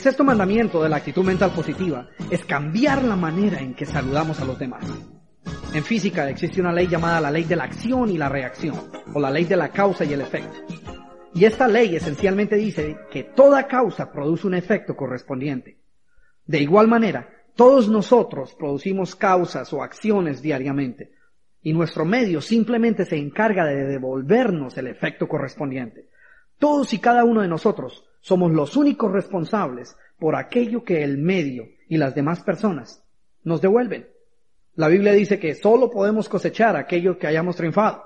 [0.04, 4.44] Sexto mandamiento de la actitud mental positiva es cambiar la manera en que saludamos a
[4.44, 4.84] los demás.
[5.74, 8.76] En física existe una ley llamada la ley de la acción y la reacción,
[9.14, 10.60] o la ley de la causa y el efecto.
[11.34, 15.80] Y esta ley esencialmente dice que toda causa produce un efecto correspondiente.
[16.46, 21.14] De igual manera, todos nosotros producimos causas o acciones diariamente,
[21.62, 26.10] y nuestro medio simplemente se encarga de devolvernos el efecto correspondiente.
[26.60, 31.68] Todos y cada uno de nosotros somos los únicos responsables por aquello que el medio
[31.90, 33.04] y las demás personas
[33.44, 34.08] nos devuelven.
[34.76, 38.02] La Biblia dice que solo podemos cosechar aquello que hayamos triunfado.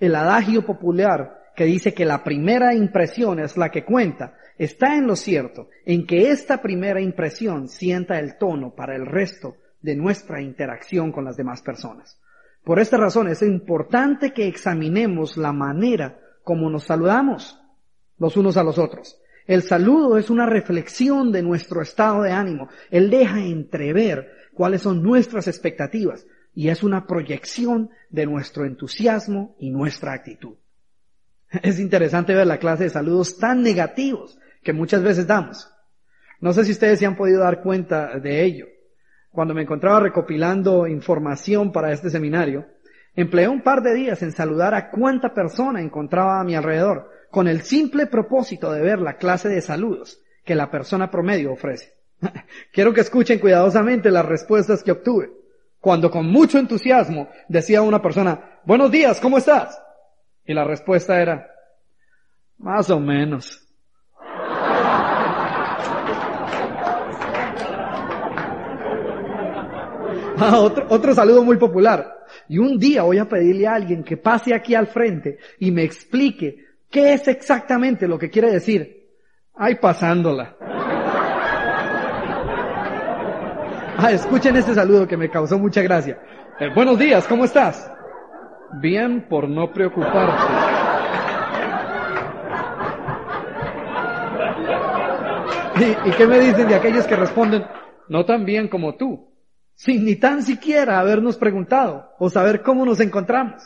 [0.00, 5.06] El adagio popular que dice que la primera impresión es la que cuenta, está en
[5.06, 10.40] lo cierto, en que esta primera impresión sienta el tono para el resto de nuestra
[10.40, 12.18] interacción con las demás personas.
[12.64, 17.58] Por esta razón es importante que examinemos la manera como nos saludamos
[18.18, 19.21] los unos a los otros.
[19.46, 22.68] El saludo es una reflexión de nuestro estado de ánimo.
[22.90, 29.70] Él deja entrever cuáles son nuestras expectativas y es una proyección de nuestro entusiasmo y
[29.70, 30.56] nuestra actitud.
[31.62, 35.70] Es interesante ver la clase de saludos tan negativos que muchas veces damos.
[36.40, 38.66] No sé si ustedes se han podido dar cuenta de ello.
[39.30, 42.66] Cuando me encontraba recopilando información para este seminario,
[43.14, 47.48] empleé un par de días en saludar a cuánta persona encontraba a mi alrededor con
[47.48, 51.94] el simple propósito de ver la clase de saludos que la persona promedio ofrece.
[52.72, 55.32] Quiero que escuchen cuidadosamente las respuestas que obtuve.
[55.80, 59.80] Cuando con mucho entusiasmo decía una persona, buenos días, ¿cómo estás?
[60.44, 61.50] Y la respuesta era,
[62.58, 63.58] más o menos.
[70.44, 72.24] Ah, otro, otro saludo muy popular.
[72.48, 75.84] Y un día voy a pedirle a alguien que pase aquí al frente y me
[75.84, 79.08] explique qué es exactamente lo que quiere decir.
[79.54, 80.56] Ay, pasándola.
[83.98, 86.20] Ah, escuchen este saludo que me causó mucha gracia.
[86.60, 87.90] Eh, buenos días, ¿cómo estás?
[88.80, 90.42] Bien por no preocuparte.
[95.80, 97.64] ¿Y, ¿Y, qué me dicen de aquellos que responden,
[98.08, 99.32] no tan bien como tú?
[99.74, 103.62] sin ni tan siquiera habernos preguntado o saber cómo nos encontramos.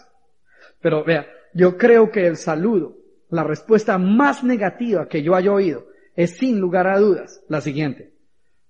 [0.80, 2.96] Pero vea, yo creo que el saludo,
[3.30, 8.12] la respuesta más negativa que yo haya oído, es sin lugar a dudas la siguiente.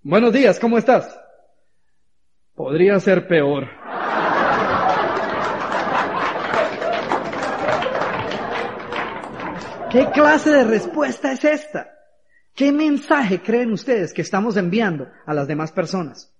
[0.02, 1.18] Buenos días, ¿cómo estás?
[2.54, 3.68] Podría ser peor.
[9.90, 11.90] ¿Qué clase de respuesta es esta?
[12.54, 16.35] ¿Qué mensaje creen ustedes que estamos enviando a las demás personas?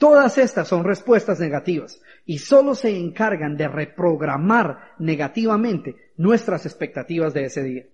[0.00, 7.44] Todas estas son respuestas negativas y solo se encargan de reprogramar negativamente nuestras expectativas de
[7.44, 7.84] ese día.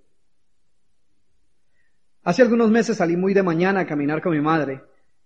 [2.22, 4.84] Hace algunos meses salí muy de mañana a caminar con mi madre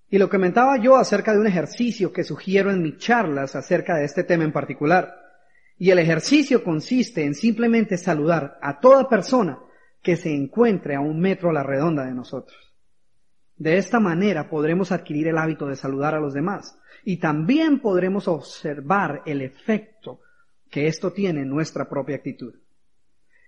[0.09, 4.07] y lo comentaba yo acerca de un ejercicio que sugiero en mis charlas acerca de
[4.07, 5.15] este tema en particular.
[5.77, 9.59] Y el ejercicio consiste en simplemente saludar a toda persona
[10.01, 12.70] que se encuentre a un metro a la redonda de nosotros.
[13.61, 18.27] De esta manera podremos adquirir el hábito de saludar a los demás y también podremos
[18.27, 20.21] observar el efecto
[20.71, 22.55] que esto tiene en nuestra propia actitud.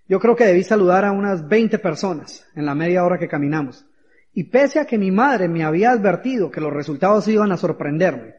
[0.06, 3.86] Yo creo que debí saludar a unas 20 personas en la media hora que caminamos.
[4.34, 8.34] Y pese a que mi madre me había advertido que los resultados iban a sorprenderme,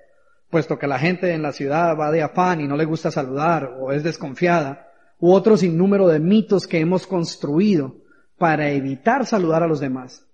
[0.51, 3.77] puesto que la gente en la ciudad va de afán y no le gusta saludar
[3.79, 7.95] o es desconfiada, u otro sinnúmero de mitos que hemos construido
[8.37, 10.27] para evitar saludar a los demás.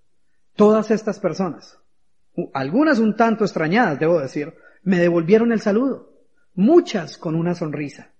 [0.56, 1.78] Todas estas personas,
[2.52, 6.12] algunas un tanto extrañadas, debo decir, me devolvieron el saludo,
[6.54, 8.12] muchas con una sonrisa.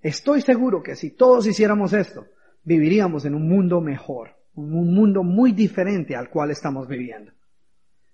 [0.00, 2.26] Estoy seguro que si todos hiciéramos esto,
[2.62, 7.32] viviríamos en un mundo mejor, un mundo muy diferente al cual estamos viviendo.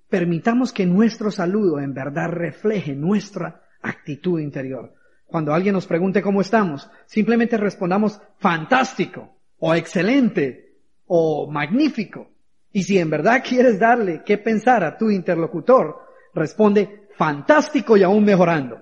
[0.08, 4.94] Permitamos que nuestro saludo en verdad refleje nuestra actitud interior.
[5.26, 12.30] Cuando alguien nos pregunte cómo estamos, simplemente respondamos fantástico o excelente o magnífico.
[12.74, 15.96] Y si en verdad quieres darle qué pensar a tu interlocutor,
[16.34, 18.80] responde fantástico y aún mejorando.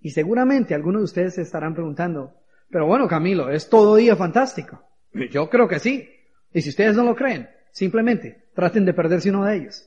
[0.00, 2.34] Y seguramente algunos de ustedes se estarán preguntando,
[2.70, 4.80] pero bueno Camilo, ¿es todo día fantástico?
[5.12, 6.08] Yo creo que sí.
[6.52, 9.84] Y si ustedes no lo creen, simplemente traten de perderse uno de ellos.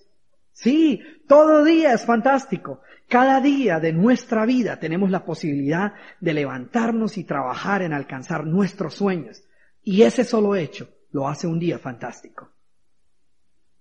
[0.52, 2.82] Sí, todo día es fantástico.
[3.08, 8.96] Cada día de nuestra vida tenemos la posibilidad de levantarnos y trabajar en alcanzar nuestros
[8.96, 9.42] sueños.
[9.82, 12.59] Y ese solo hecho lo hace un día fantástico.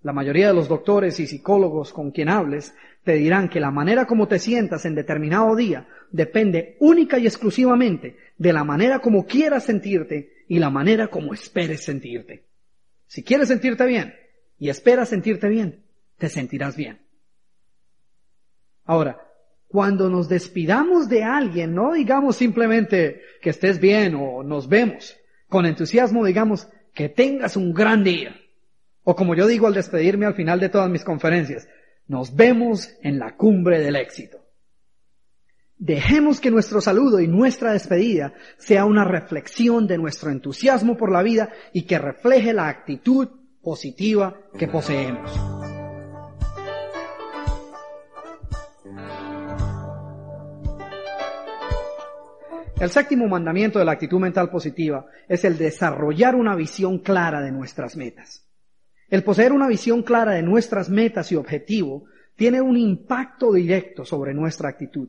[0.03, 4.07] La mayoría de los doctores y psicólogos con quien hables te dirán que la manera
[4.07, 9.65] como te sientas en determinado día depende única y exclusivamente de la manera como quieras
[9.65, 12.45] sentirte y la manera como esperes sentirte.
[13.07, 14.15] Si quieres sentirte bien
[14.59, 15.85] y esperas sentirte bien,
[16.17, 17.01] te sentirás bien.
[18.85, 19.21] Ahora,
[19.67, 25.17] cuando nos despidamos de alguien, no digamos simplemente que estés bien o nos vemos.
[25.49, 28.35] Con entusiasmo digamos que tengas un gran día.
[29.11, 31.67] O como yo digo al despedirme al final de todas mis conferencias,
[32.09, 34.45] nos vemos en la cumbre del éxito.
[35.79, 41.23] Dejemos que nuestro saludo y nuestra despedida sea una reflexión de nuestro entusiasmo por la
[41.23, 43.29] vida y que refleje la actitud
[43.63, 45.33] positiva que poseemos.
[52.79, 57.53] El séptimo mandamiento de la actitud mental positiva es el desarrollar una visión clara de
[57.53, 58.48] nuestras metas.
[59.11, 62.03] El poseer una visión clara de nuestras metas y objetivos
[62.37, 65.09] tiene un impacto directo sobre nuestra actitud.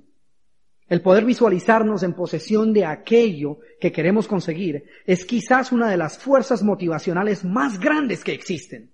[0.88, 6.18] El poder visualizarnos en posesión de aquello que queremos conseguir es quizás una de las
[6.18, 8.90] fuerzas motivacionales más grandes que existen.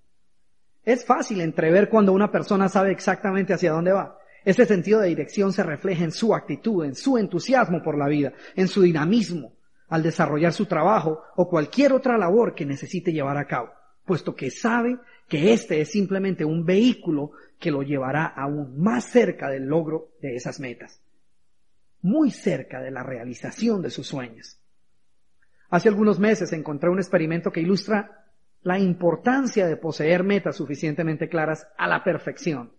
[0.83, 4.17] Es fácil entrever cuando una persona sabe exactamente hacia dónde va.
[4.43, 8.33] Ese sentido de dirección se refleja en su actitud, en su entusiasmo por la vida,
[8.55, 9.53] en su dinamismo
[9.87, 13.69] al desarrollar su trabajo o cualquier otra labor que necesite llevar a cabo
[14.05, 14.97] puesto que sabe
[15.27, 20.35] que este es simplemente un vehículo que lo llevará aún más cerca del logro de
[20.35, 21.01] esas metas,
[22.01, 24.59] muy cerca de la realización de sus sueños.
[25.69, 28.25] Hace algunos meses encontré un experimento que ilustra
[28.61, 32.71] la importancia de poseer metas suficientemente claras a la perfección.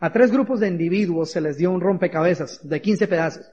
[0.00, 3.52] A tres grupos de individuos se les dio un rompecabezas de 15 pedazos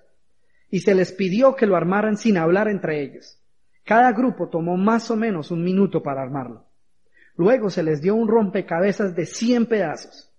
[0.70, 3.40] y se les pidió que lo armaran sin hablar entre ellos.
[3.84, 6.65] Cada grupo tomó más o menos un minuto para armarlo.
[7.38, 10.30] Luego se les dio un rompecabezas de 100 pedazos.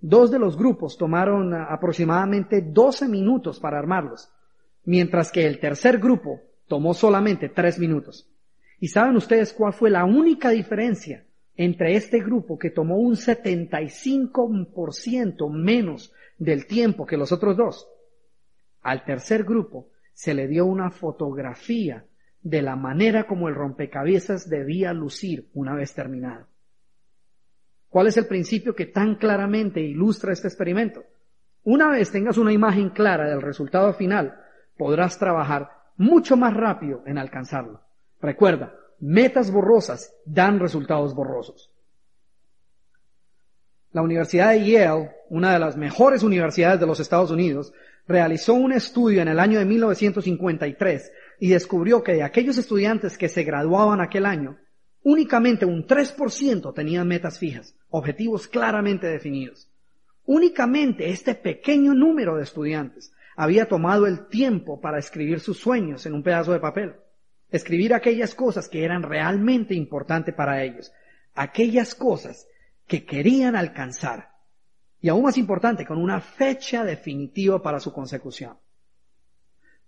[0.00, 4.30] Dos de los grupos tomaron aproximadamente 12 minutos para armarlos,
[4.84, 8.30] mientras que el tercer grupo tomó solamente 3 minutos.
[8.78, 11.26] ¿Y saben ustedes cuál fue la única diferencia
[11.56, 17.88] entre este grupo que tomó un 75% menos del tiempo que los otros dos?
[18.82, 22.04] Al tercer grupo se le dio una fotografía
[22.42, 26.46] de la manera como el rompecabezas debía lucir una vez terminado.
[27.88, 31.04] ¿Cuál es el principio que tan claramente ilustra este experimento?
[31.64, 34.38] Una vez tengas una imagen clara del resultado final,
[34.76, 37.82] podrás trabajar mucho más rápido en alcanzarlo.
[38.20, 41.74] Recuerda, metas borrosas dan resultados borrosos.
[43.92, 47.72] La Universidad de Yale, una de las mejores universidades de los Estados Unidos,
[48.06, 53.28] realizó un estudio en el año de 1953 y descubrió que de aquellos estudiantes que
[53.28, 54.58] se graduaban aquel año,
[55.02, 59.70] únicamente un 3% tenían metas fijas, objetivos claramente definidos.
[60.24, 66.12] Únicamente este pequeño número de estudiantes había tomado el tiempo para escribir sus sueños en
[66.12, 66.96] un pedazo de papel.
[67.50, 70.92] Escribir aquellas cosas que eran realmente importantes para ellos.
[71.34, 72.46] Aquellas cosas
[72.86, 74.32] que querían alcanzar.
[75.00, 78.58] Y aún más importante, con una fecha definitiva para su consecución.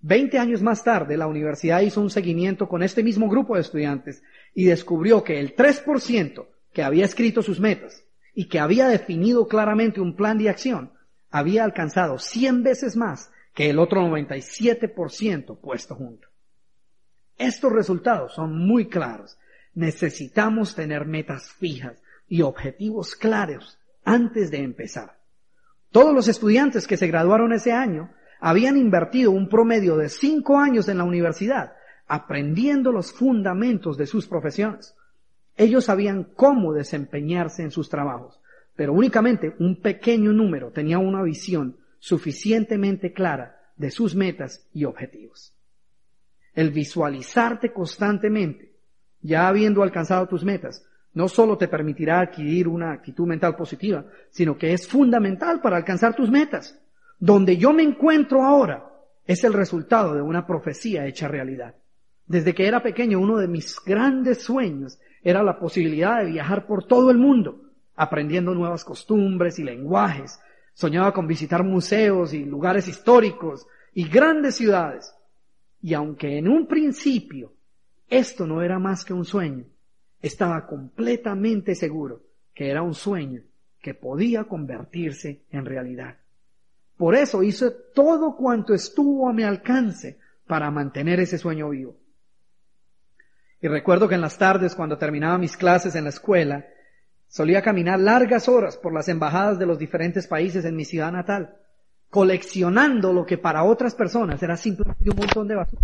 [0.02, 4.22] Veinte años más tarde, la universidad hizo un seguimiento con este mismo grupo de estudiantes
[4.54, 8.02] y descubrió que el 3% que había escrito sus metas
[8.34, 10.92] y que había definido claramente un plan de acción,
[11.30, 16.28] había alcanzado 100 veces más que el otro 97% puesto junto.
[17.36, 19.38] Estos resultados son muy claros.
[19.74, 25.18] Necesitamos tener metas fijas y objetivos claros antes de empezar.
[25.90, 28.10] Todos los estudiantes que se graduaron ese año
[28.40, 31.72] habían invertido un promedio de cinco años en la universidad
[32.10, 34.96] aprendiendo los fundamentos de sus profesiones.
[35.56, 38.40] Ellos sabían cómo desempeñarse en sus trabajos,
[38.74, 45.54] pero únicamente un pequeño número tenía una visión suficientemente clara de sus metas y objetivos.
[46.52, 48.72] El visualizarte constantemente,
[49.22, 50.84] ya habiendo alcanzado tus metas,
[51.14, 56.16] no solo te permitirá adquirir una actitud mental positiva, sino que es fundamental para alcanzar
[56.16, 56.76] tus metas.
[57.20, 58.90] Donde yo me encuentro ahora
[59.26, 61.74] es el resultado de una profecía hecha realidad.
[62.26, 66.84] Desde que era pequeño, uno de mis grandes sueños era la posibilidad de viajar por
[66.84, 67.60] todo el mundo,
[67.94, 70.40] aprendiendo nuevas costumbres y lenguajes.
[70.72, 75.14] Soñaba con visitar museos y lugares históricos y grandes ciudades.
[75.82, 77.52] Y aunque en un principio
[78.08, 79.66] esto no era más que un sueño,
[80.22, 82.22] estaba completamente seguro
[82.54, 83.42] que era un sueño
[83.82, 86.19] que podía convertirse en realidad.
[87.00, 91.96] Por eso hice todo cuanto estuvo a mi alcance para mantener ese sueño vivo.
[93.62, 96.66] Y recuerdo que en las tardes, cuando terminaba mis clases en la escuela,
[97.26, 101.56] solía caminar largas horas por las embajadas de los diferentes países en mi ciudad natal,
[102.10, 105.82] coleccionando lo que para otras personas era simplemente un montón de basura,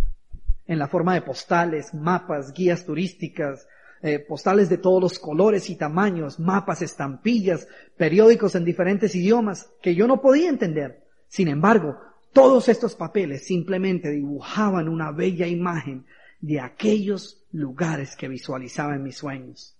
[0.66, 3.66] en la forma de postales, mapas, guías turísticas,
[4.02, 7.66] eh, postales de todos los colores y tamaños, mapas, estampillas,
[7.96, 11.05] periódicos en diferentes idiomas que yo no podía entender.
[11.36, 12.00] Sin embargo,
[12.32, 16.06] todos estos papeles simplemente dibujaban una bella imagen
[16.40, 19.76] de aquellos lugares que visualizaba en mis sueños.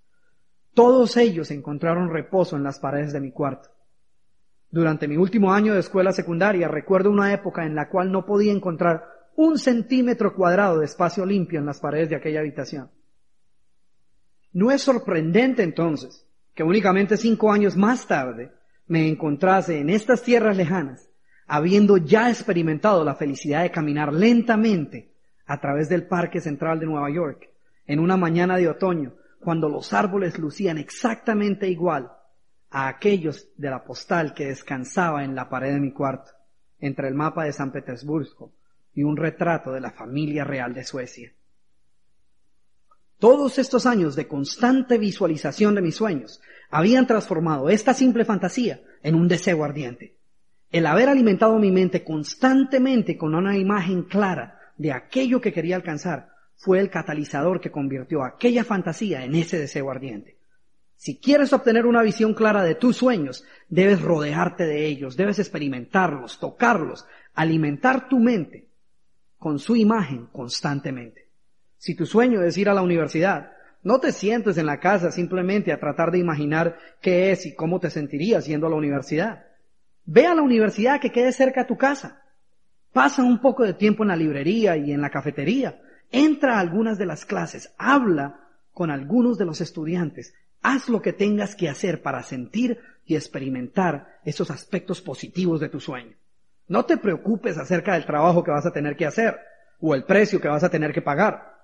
[0.75, 3.71] Todos ellos encontraron reposo en las paredes de mi cuarto.
[4.71, 8.53] Durante mi último año de escuela secundaria recuerdo una época en la cual no podía
[8.53, 12.91] encontrar un centímetro cuadrado de espacio limpio en las paredes de aquella habitación.
[14.53, 18.53] No es sorprendente entonces que únicamente cinco años más tarde
[18.87, 21.09] me encontrase en estas tierras lejanas,
[21.47, 25.13] habiendo ya experimentado la felicidad de caminar lentamente
[25.47, 27.49] a través del Parque Central de Nueva York,
[27.87, 32.11] en una mañana de otoño, cuando los árboles lucían exactamente igual
[32.71, 36.33] a aquellos de la postal que descansaba en la pared de mi cuarto,
[36.81, 38.53] entre el mapa de San Petersburgo
[38.93, 41.33] y un retrato de la familia real de Suecia.
[43.19, 49.15] Todos estos años de constante visualización de mis sueños habían transformado esta simple fantasía en
[49.15, 50.16] un deseo ardiente.
[50.71, 56.31] El haber alimentado mi mente constantemente con una imagen clara de aquello que quería alcanzar
[56.57, 60.37] fue el catalizador que convirtió aquella fantasía en ese deseo ardiente.
[60.97, 66.41] Si quieres obtener una visión clara de tus sueños, debes rodearte de ellos, debes experimentarlos,
[66.41, 68.69] tocarlos, alimentar tu mente
[69.37, 71.29] con su imagen constantemente.
[71.77, 73.53] Si tu sueño es ir a la universidad,
[73.83, 77.79] no te sientes en la casa simplemente a tratar de imaginar qué es y cómo
[77.79, 79.45] te sentirías yendo a la universidad.
[80.07, 82.23] Ve a la universidad que quede cerca de tu casa.
[82.93, 85.81] Pasa un poco de tiempo en la librería y en la cafetería
[86.11, 88.41] Entra a algunas de las clases, habla
[88.73, 94.19] con algunos de los estudiantes, haz lo que tengas que hacer para sentir y experimentar
[94.25, 96.17] esos aspectos positivos de tu sueño.
[96.69, 99.39] No te preocupes acerca del trabajo que vas a tener que hacer
[99.81, 101.55] o el precio que vas a tener que pagar.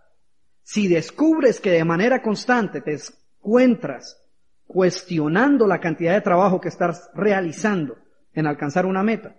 [0.63, 2.97] Si descubres que de manera constante te
[3.39, 4.21] encuentras
[4.67, 7.99] cuestionando la cantidad de trabajo que estás realizando
[8.35, 9.37] en alcanzar una meta,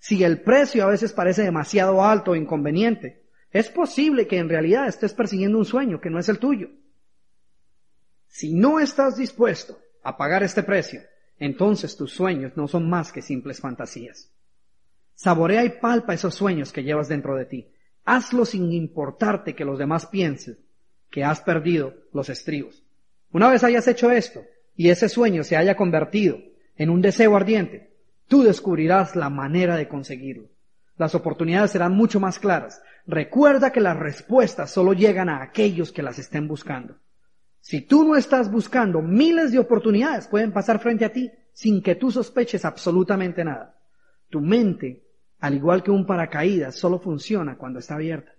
[0.00, 4.88] si el precio a veces parece demasiado alto o inconveniente, es posible que en realidad
[4.88, 6.70] estés persiguiendo un sueño que no es el tuyo.
[8.26, 11.02] Si no estás dispuesto a pagar este precio,
[11.38, 14.30] entonces tus sueños no son más que simples fantasías.
[15.14, 17.68] Saborea y palpa esos sueños que llevas dentro de ti.
[18.04, 20.58] Hazlo sin importarte que los demás piensen
[21.10, 22.82] que has perdido los estribos.
[23.32, 24.42] Una vez hayas hecho esto
[24.76, 26.38] y ese sueño se haya convertido
[26.76, 27.89] en un deseo ardiente,
[28.30, 30.48] tú descubrirás la manera de conseguirlo.
[30.96, 32.80] Las oportunidades serán mucho más claras.
[33.04, 36.94] Recuerda que las respuestas solo llegan a aquellos que las estén buscando.
[37.60, 41.96] Si tú no estás buscando, miles de oportunidades pueden pasar frente a ti sin que
[41.96, 43.76] tú sospeches absolutamente nada.
[44.28, 45.02] Tu mente,
[45.40, 48.32] al igual que un paracaídas, solo funciona cuando está abierta.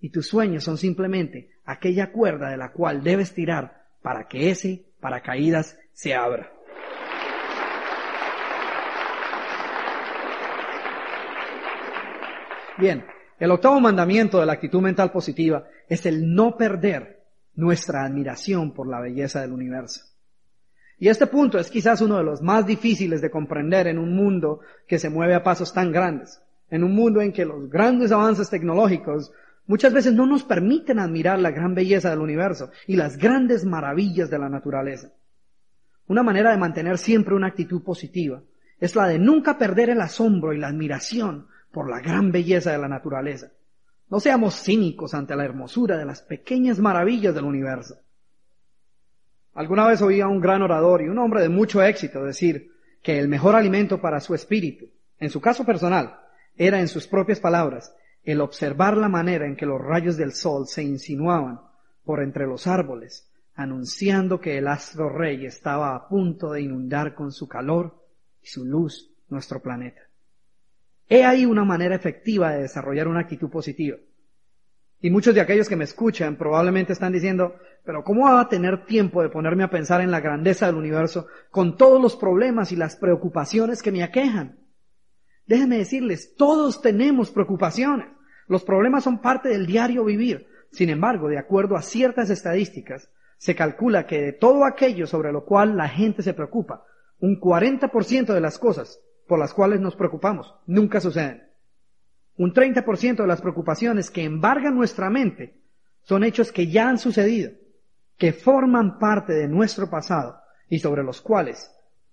[0.00, 4.86] Y tus sueños son simplemente aquella cuerda de la cual debes tirar para que ese
[5.00, 6.50] paracaídas se abra.
[12.78, 13.04] Bien,
[13.40, 17.24] el octavo mandamiento de la actitud mental positiva es el no perder
[17.56, 20.02] nuestra admiración por la belleza del universo.
[20.96, 24.60] Y este punto es quizás uno de los más difíciles de comprender en un mundo
[24.86, 26.40] que se mueve a pasos tan grandes,
[26.70, 29.32] en un mundo en que los grandes avances tecnológicos
[29.66, 34.30] muchas veces no nos permiten admirar la gran belleza del universo y las grandes maravillas
[34.30, 35.10] de la naturaleza.
[36.06, 38.40] Una manera de mantener siempre una actitud positiva
[38.78, 42.78] es la de nunca perder el asombro y la admiración por la gran belleza de
[42.78, 43.50] la naturaleza.
[44.10, 47.98] No seamos cínicos ante la hermosura de las pequeñas maravillas del universo.
[49.54, 52.72] Alguna vez oí a un gran orador y un hombre de mucho éxito decir
[53.02, 54.86] que el mejor alimento para su espíritu,
[55.18, 56.20] en su caso personal,
[56.56, 60.66] era en sus propias palabras, el observar la manera en que los rayos del sol
[60.66, 61.60] se insinuaban
[62.04, 67.32] por entre los árboles, anunciando que el astro rey estaba a punto de inundar con
[67.32, 68.06] su calor
[68.42, 70.07] y su luz nuestro planeta.
[71.08, 73.96] He ahí una manera efectiva de desarrollar una actitud positiva.
[75.00, 77.54] Y muchos de aquellos que me escuchan probablemente están diciendo,
[77.84, 81.28] pero ¿cómo va a tener tiempo de ponerme a pensar en la grandeza del universo
[81.50, 84.58] con todos los problemas y las preocupaciones que me aquejan?
[85.46, 88.08] Déjenme decirles, todos tenemos preocupaciones.
[88.48, 90.46] Los problemas son parte del diario vivir.
[90.72, 95.44] Sin embargo, de acuerdo a ciertas estadísticas, se calcula que de todo aquello sobre lo
[95.44, 96.84] cual la gente se preocupa,
[97.20, 101.46] un 40% de las cosas por las cuales nos preocupamos nunca suceden.
[102.36, 105.60] Un 30% de las preocupaciones que embargan nuestra mente
[106.02, 107.52] son hechos que ya han sucedido,
[108.16, 111.70] que forman parte de nuestro pasado y sobre los cuales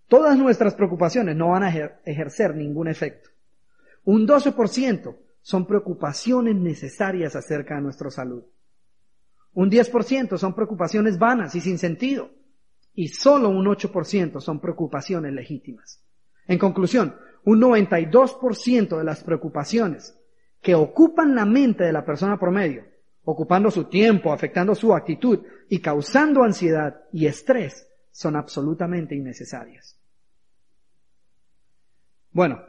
[0.07, 3.29] todas nuestras preocupaciones no van a ejercer ningún efecto.
[4.03, 8.43] Un 12% son preocupaciones necesarias acerca de nuestra salud.
[9.53, 12.29] Un 10% son preocupaciones vanas y sin sentido.
[12.93, 16.04] Y solo un 8% son preocupaciones legítimas.
[16.47, 20.17] En conclusión, un 92% de las preocupaciones
[20.61, 22.85] que ocupan la mente de la persona promedio,
[23.23, 29.99] ocupando su tiempo, afectando su actitud y causando ansiedad y estrés, son absolutamente innecesarias.
[32.31, 32.63] Bueno,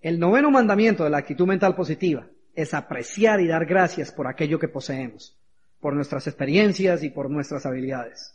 [0.00, 4.58] el noveno mandamiento de la actitud mental positiva es apreciar y dar gracias por aquello
[4.58, 5.38] que poseemos,
[5.80, 8.34] por nuestras experiencias y por nuestras habilidades.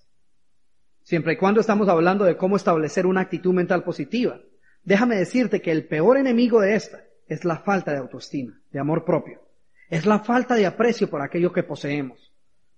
[1.04, 4.40] Siempre y cuando estamos hablando de cómo establecer una actitud mental positiva,
[4.86, 9.04] Déjame decirte que el peor enemigo de esta es la falta de autoestima, de amor
[9.04, 9.42] propio.
[9.90, 12.32] Es la falta de aprecio por aquello que poseemos,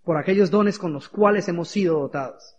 [0.04, 2.58] por aquellos dones con los cuales hemos sido dotados.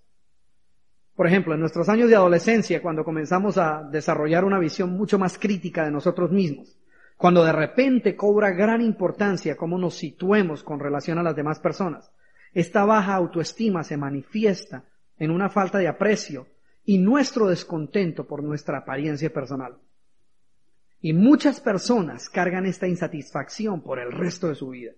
[1.17, 5.39] Por ejemplo, en nuestros años de adolescencia, cuando comenzamos a desarrollar una visión mucho más
[5.39, 6.79] crítica de nosotros mismos,
[7.17, 12.13] cuando de repente cobra gran importancia cómo nos situemos con relación a las demás personas,
[12.53, 14.85] esta baja autoestima se manifiesta
[15.19, 16.47] en una falta de aprecio
[16.89, 19.77] y nuestro descontento por nuestra apariencia personal.
[21.03, 24.93] Y muchas personas cargan esta insatisfacción por el resto de su vida.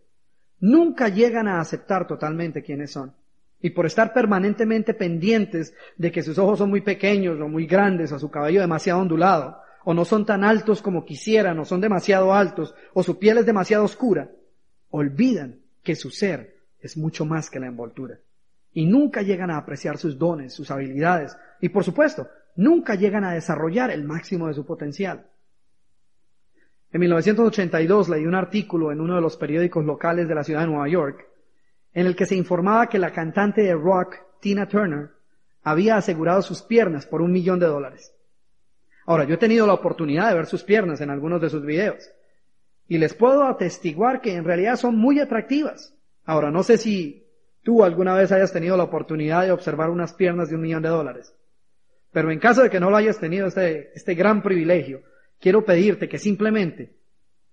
[0.60, 3.12] Nunca llegan a aceptar totalmente quiénes son.
[3.60, 8.12] Y por estar permanentemente pendientes de que sus ojos son muy pequeños o muy grandes
[8.12, 12.32] o su cabello demasiado ondulado, o no son tan altos como quisieran, o son demasiado
[12.32, 14.30] altos, o su piel es demasiado oscura,
[14.90, 18.20] olvidan que su ser es mucho más que la envoltura
[18.72, 23.32] y nunca llegan a apreciar sus dones, sus habilidades y por supuesto, nunca llegan a
[23.32, 25.26] desarrollar el máximo de su potencial.
[26.92, 30.66] En 1982 leí un artículo en uno de los periódicos locales de la ciudad de
[30.66, 31.26] Nueva York
[31.92, 35.10] en el que se informaba que la cantante de rock, Tina Turner,
[35.62, 38.14] había asegurado sus piernas por un millón de dólares.
[39.06, 42.10] Ahora, yo he tenido la oportunidad de ver sus piernas en algunos de sus videos
[42.86, 45.94] y les puedo atestiguar que en realidad son muy atractivas.
[46.24, 47.26] Ahora, no sé si
[47.62, 50.88] tú alguna vez hayas tenido la oportunidad de observar unas piernas de un millón de
[50.88, 51.34] dólares,
[52.12, 55.02] pero en caso de que no lo hayas tenido este, este gran privilegio,
[55.38, 56.96] quiero pedirte que simplemente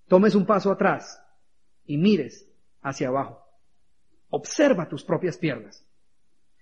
[0.08, 1.22] tomes un paso atrás
[1.86, 2.48] y mires
[2.82, 3.46] hacia abajo.
[4.30, 5.86] Observa tus propias piernas.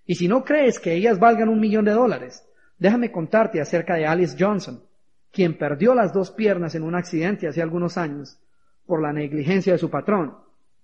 [0.06, 2.46] Y si no crees que ellas valgan un millón de dólares,
[2.78, 4.84] déjame contarte acerca de Alice Johnson,
[5.32, 8.40] quien perdió las dos piernas en un accidente hace algunos años
[8.86, 10.38] por la negligencia de su patrón.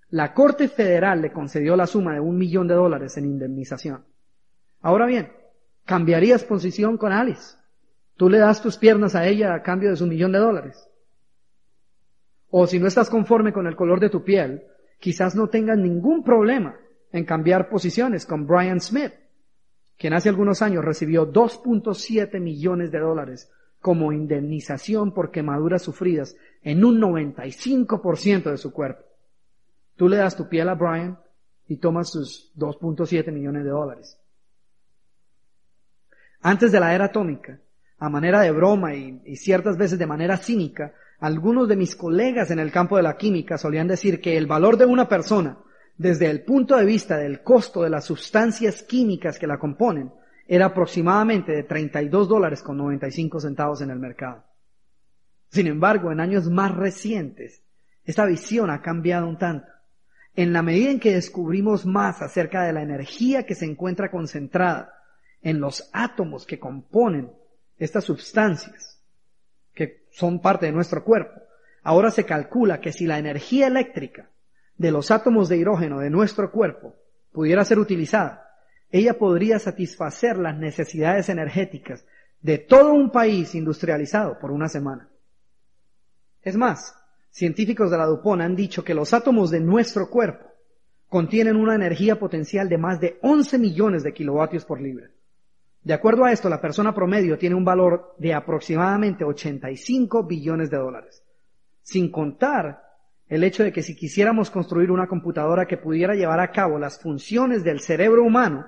[0.09, 4.03] La Corte Federal le concedió la suma de un millón de dólares en indemnización.
[4.81, 5.31] Ahora bien,
[5.85, 7.57] ¿cambiarías posición con Alice?
[8.17, 10.87] ¿Tú le das tus piernas a ella a cambio de su millón de dólares?
[12.49, 14.63] O si no estás conforme con el color de tu piel,
[14.99, 16.75] quizás no tengas ningún problema
[17.11, 19.13] en cambiar posiciones con Brian Smith,
[19.97, 26.85] quien hace algunos años recibió 2.7 millones de dólares como indemnización por quemaduras sufridas en
[26.85, 29.03] un 95% de su cuerpo.
[29.95, 31.19] Tú le das tu piel a Brian
[31.67, 34.20] y tomas sus 2.7 millones de dólares.
[36.41, 37.59] Antes de la era atómica,
[37.99, 42.49] a manera de broma y, y, ciertas veces de manera cínica, algunos de mis colegas
[42.49, 45.57] en el campo de la química solían decir que el valor de una persona
[46.01, 50.11] desde el punto de vista del costo de las sustancias químicas que la componen,
[50.47, 54.43] era aproximadamente de 32 dólares con 95 centavos en el mercado.
[55.49, 57.61] Sin embargo, en años más recientes,
[58.03, 59.71] esta visión ha cambiado un tanto.
[60.33, 64.91] En la medida en que descubrimos más acerca de la energía que se encuentra concentrada
[65.41, 67.31] en los átomos que componen
[67.77, 69.01] estas sustancias,
[69.73, 71.41] que son parte de nuestro cuerpo,
[71.83, 74.29] ahora se calcula que si la energía eléctrica
[74.77, 76.95] de los átomos de hidrógeno de nuestro cuerpo
[77.31, 78.51] pudiera ser utilizada,
[78.91, 82.05] ella podría satisfacer las necesidades energéticas
[82.41, 85.09] de todo un país industrializado por una semana.
[86.41, 86.95] Es más,
[87.29, 90.45] científicos de la DuPont han dicho que los átomos de nuestro cuerpo
[91.07, 95.09] contienen una energía potencial de más de 11 millones de kilovatios por libra.
[95.83, 100.77] De acuerdo a esto, la persona promedio tiene un valor de aproximadamente 85 billones de
[100.77, 101.23] dólares,
[101.81, 102.83] sin contar
[103.27, 106.99] el hecho de que si quisiéramos construir una computadora que pudiera llevar a cabo las
[106.99, 108.65] funciones del cerebro humano,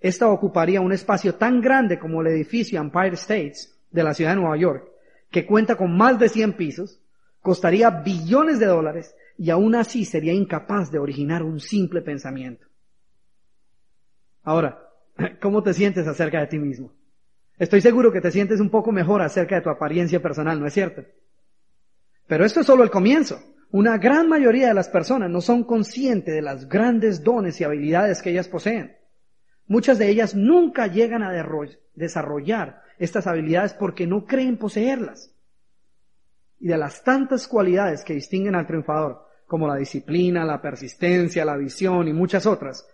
[0.00, 4.40] esta ocuparía un espacio tan grande como el edificio Empire States de la ciudad de
[4.40, 4.88] Nueva York,
[5.30, 7.00] que cuenta con más de 100 pisos,
[7.40, 12.66] costaría billones de dólares y aún así sería incapaz de originar un simple pensamiento.
[14.42, 14.85] Ahora,
[15.40, 16.92] ¿cómo te sientes acerca de ti mismo?
[17.58, 20.74] Estoy seguro que te sientes un poco mejor acerca de tu apariencia personal, ¿no es
[20.74, 21.02] cierto?
[22.26, 23.40] Pero esto es solo el comienzo.
[23.70, 28.20] Una gran mayoría de las personas no son conscientes de las grandes dones y habilidades
[28.22, 28.96] que ellas poseen.
[29.66, 31.32] Muchas de ellas nunca llegan a
[31.94, 35.32] desarrollar estas habilidades porque no creen poseerlas.
[36.60, 41.56] Y de las tantas cualidades que distinguen al triunfador, como la disciplina, la persistencia, la
[41.56, 42.86] visión y muchas otras,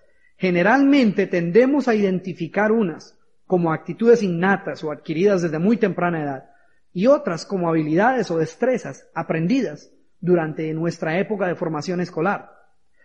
[0.42, 3.16] generalmente tendemos a identificar unas
[3.46, 6.50] como actitudes innatas o adquiridas desde muy temprana edad
[6.92, 12.50] y otras como habilidades o destrezas aprendidas durante nuestra época de formación escolar.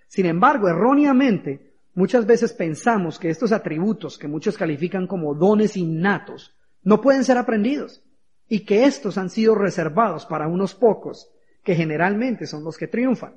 [0.07, 6.57] Sin embargo, erróneamente, muchas veces pensamos que estos atributos que muchos califican como dones innatos
[6.81, 8.03] no pueden ser aprendidos
[8.49, 11.31] y que estos han sido reservados para unos pocos
[11.63, 13.35] que generalmente son los que triunfan.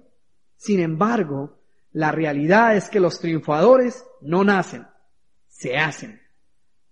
[0.56, 1.59] Sin embargo,
[1.92, 4.86] la realidad es que los triunfadores no nacen,
[5.48, 6.20] se hacen.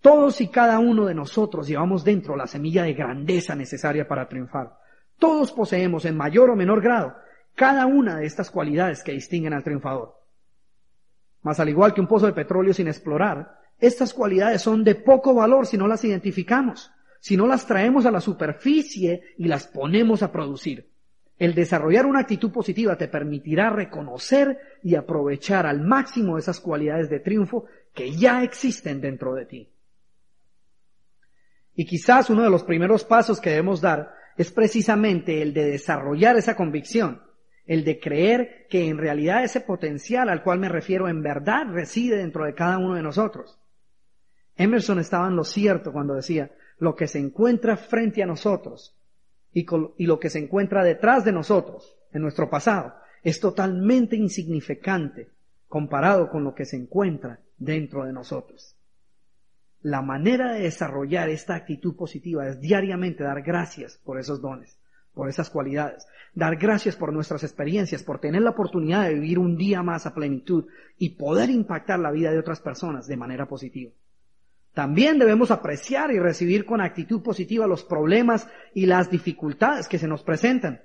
[0.00, 4.76] Todos y cada uno de nosotros llevamos dentro la semilla de grandeza necesaria para triunfar.
[5.18, 7.16] Todos poseemos en mayor o menor grado
[7.54, 10.14] cada una de estas cualidades que distinguen al triunfador.
[11.42, 15.34] Mas al igual que un pozo de petróleo sin explorar, estas cualidades son de poco
[15.34, 20.22] valor si no las identificamos, si no las traemos a la superficie y las ponemos
[20.22, 20.87] a producir.
[21.38, 27.20] El desarrollar una actitud positiva te permitirá reconocer y aprovechar al máximo esas cualidades de
[27.20, 29.72] triunfo que ya existen dentro de ti.
[31.76, 36.36] Y quizás uno de los primeros pasos que debemos dar es precisamente el de desarrollar
[36.36, 37.22] esa convicción,
[37.66, 42.16] el de creer que en realidad ese potencial al cual me refiero en verdad reside
[42.16, 43.60] dentro de cada uno de nosotros.
[44.56, 48.97] Emerson estaba en lo cierto cuando decía, lo que se encuentra frente a nosotros
[49.96, 55.30] y, lo que se encuentra detrás de nosotros, en nuestro pasado, es totalmente insignificante
[55.66, 58.76] comparado con lo que se encuentra dentro de nosotros.
[59.80, 64.78] La manera de desarrollar esta actitud positiva es diariamente dar gracias por esos dones,
[65.14, 66.06] por esas cualidades.
[66.34, 70.14] Dar gracias por nuestras experiencias, por tener la oportunidad de vivir un día más a
[70.14, 70.66] plenitud
[70.96, 73.92] y poder impactar la vida de otras personas de manera positiva.
[74.78, 80.06] También debemos apreciar y recibir con actitud positiva los problemas y las dificultades que se
[80.06, 80.80] nos presentan.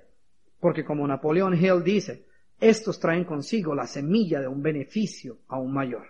[0.58, 2.26] Porque como Napoleón Hill dice,
[2.58, 6.08] estos traen consigo la semilla de un beneficio aún mayor.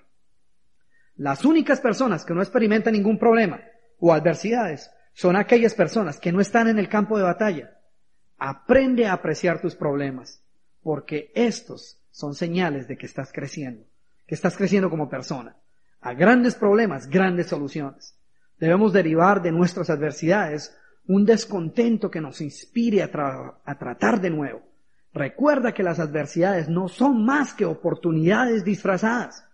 [1.17, 3.61] Las únicas personas que no experimentan ningún problema
[3.99, 7.81] o adversidades son aquellas personas que no están en el campo de batalla.
[8.39, 10.43] Aprende a apreciar tus problemas,
[10.83, 13.85] porque estos son señales de que estás creciendo,
[14.27, 15.59] que estás creciendo como persona.
[16.05, 18.15] A grandes problemas, grandes soluciones.
[18.59, 20.77] Debemos derivar de nuestras adversidades
[21.07, 23.09] un descontento que nos inspire a,
[23.79, 24.61] tratar de nuevo.
[25.15, 29.47] Recuerda que las adversidades no son más que oportunidades disfrazadas.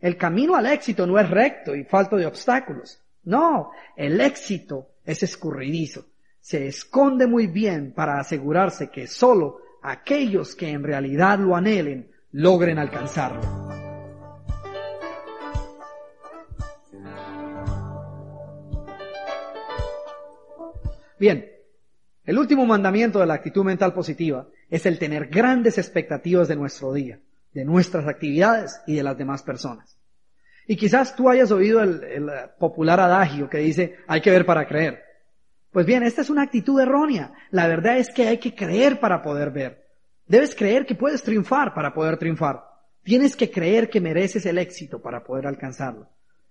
[0.00, 3.00] El camino al éxito no es recto y falto de obstáculos.
[3.22, 6.06] No, el éxito es escurridizo.
[6.40, 12.80] Se esconde muy bien para asegurarse que solo aquellos que en realidad lo anhelen logren
[12.80, 13.63] alcanzarlo.
[21.24, 21.50] Bien,
[22.26, 26.92] el último mandamiento de la actitud mental positiva es el tener grandes expectativas de nuestro
[26.92, 27.18] día,
[27.54, 29.98] de nuestras actividades y de las demás personas.
[30.66, 35.02] Y quizás tú hayas oído el, popular adagio que dice, hay que ver para creer.
[35.70, 37.32] Pues bien, esta es una actitud errónea.
[37.50, 39.82] La verdad es que hay que creer para poder ver.
[40.26, 42.64] Debes creer que puedes triunfar para poder triunfar.
[43.02, 46.06] Tienes que creer que mereces el éxito para poder alcanzarlo.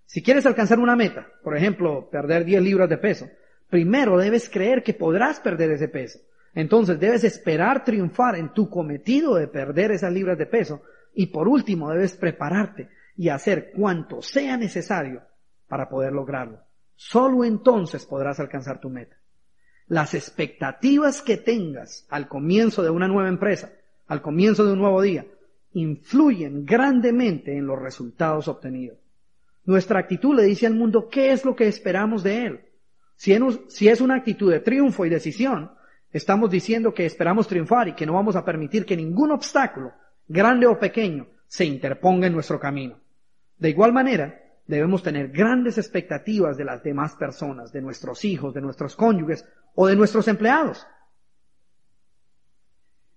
[0.08, 3.30] Si quieres alcanzar una meta, por ejemplo, perder 10 libras de peso,
[3.70, 6.20] primero debes creer que podrás perder ese peso.
[6.54, 10.82] Entonces debes esperar triunfar en tu cometido de perder esas libras de peso.
[11.14, 15.22] Y por último debes prepararte y hacer cuanto sea necesario
[15.68, 16.60] para poder lograrlo.
[16.96, 19.18] Solo entonces podrás alcanzar tu meta.
[19.88, 23.72] Las expectativas que tengas al comienzo de una nueva empresa,
[24.08, 25.26] al comienzo de un nuevo día,
[25.74, 29.00] influyen grandemente en los resultados obtenidos.
[29.66, 32.66] Nuestra actitud le dice al mundo qué es lo que esperamos de él.
[33.24, 35.72] Si es una actitud de triunfo y decisión,
[36.12, 39.94] estamos diciendo que esperamos triunfar y que no vamos a permitir que ningún obstáculo,
[40.28, 43.00] grande o pequeño, se interponga en nuestro camino.
[43.58, 48.60] De igual manera, debemos tener grandes expectativas de las demás personas, de nuestros hijos, de
[48.60, 50.86] nuestros cónyuges o de nuestros empleados.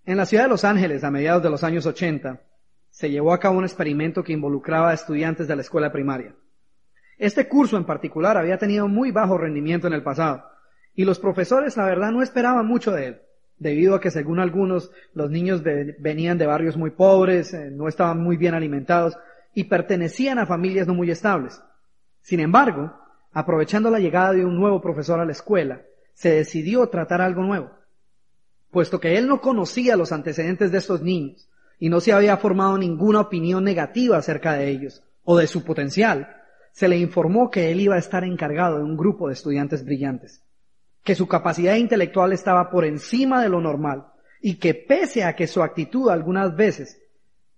[0.04, 2.40] En la ciudad de Los Ángeles, a mediados de los años 80,
[2.90, 6.36] se llevó a cabo un experimento que involucraba a estudiantes de la escuela primaria.
[7.18, 10.44] Este curso en particular había tenido muy bajo rendimiento en el pasado,
[10.94, 13.22] y los profesores la verdad no esperaban mucho de él,
[13.58, 18.20] debido a que según algunos los niños venían de barrios muy pobres, eh, no estaban
[18.20, 19.16] muy bien alimentados
[19.54, 21.62] y pertenecían a familias no muy estables.
[22.20, 22.92] Sin embargo,
[23.32, 25.82] aprovechando la llegada de un nuevo profesor a la escuela,
[26.12, 27.70] se decidió tratar algo nuevo.
[28.70, 31.48] Puesto que él no conocía los antecedentes de estos niños
[31.78, 36.44] y no se había formado ninguna opinión negativa acerca de ellos o de su potencial,
[36.76, 40.42] se le informó que él iba a estar encargado de un grupo de estudiantes brillantes,
[41.02, 44.08] que su capacidad intelectual estaba por encima de lo normal
[44.42, 47.00] y que pese a que su actitud algunas veces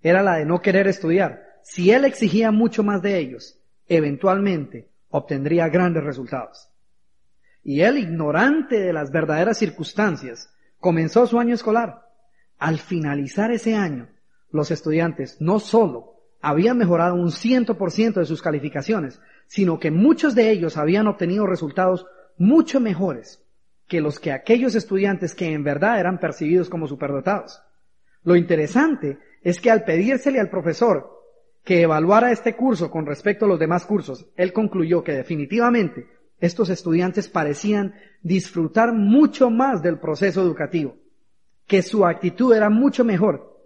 [0.02, 3.58] era la de no querer estudiar, si él exigía mucho más de ellos,
[3.88, 6.68] eventualmente obtendría grandes resultados.
[7.64, 12.06] Y él, ignorante de las verdaderas circunstancias, comenzó su año escolar.
[12.56, 14.10] Al finalizar ese año,
[14.52, 19.90] los estudiantes no solo habían mejorado un ciento por ciento de sus calificaciones, sino que
[19.90, 22.06] muchos de ellos habían obtenido resultados
[22.36, 23.44] mucho mejores
[23.86, 27.62] que los que aquellos estudiantes que en verdad eran percibidos como superdotados.
[28.22, 31.10] Lo interesante es que al pedírsele al profesor
[31.64, 36.06] que evaluara este curso con respecto a los demás cursos, él concluyó que definitivamente
[36.38, 40.96] estos estudiantes parecían disfrutar mucho más del proceso educativo,
[41.66, 43.56] que su actitud era mucho mejor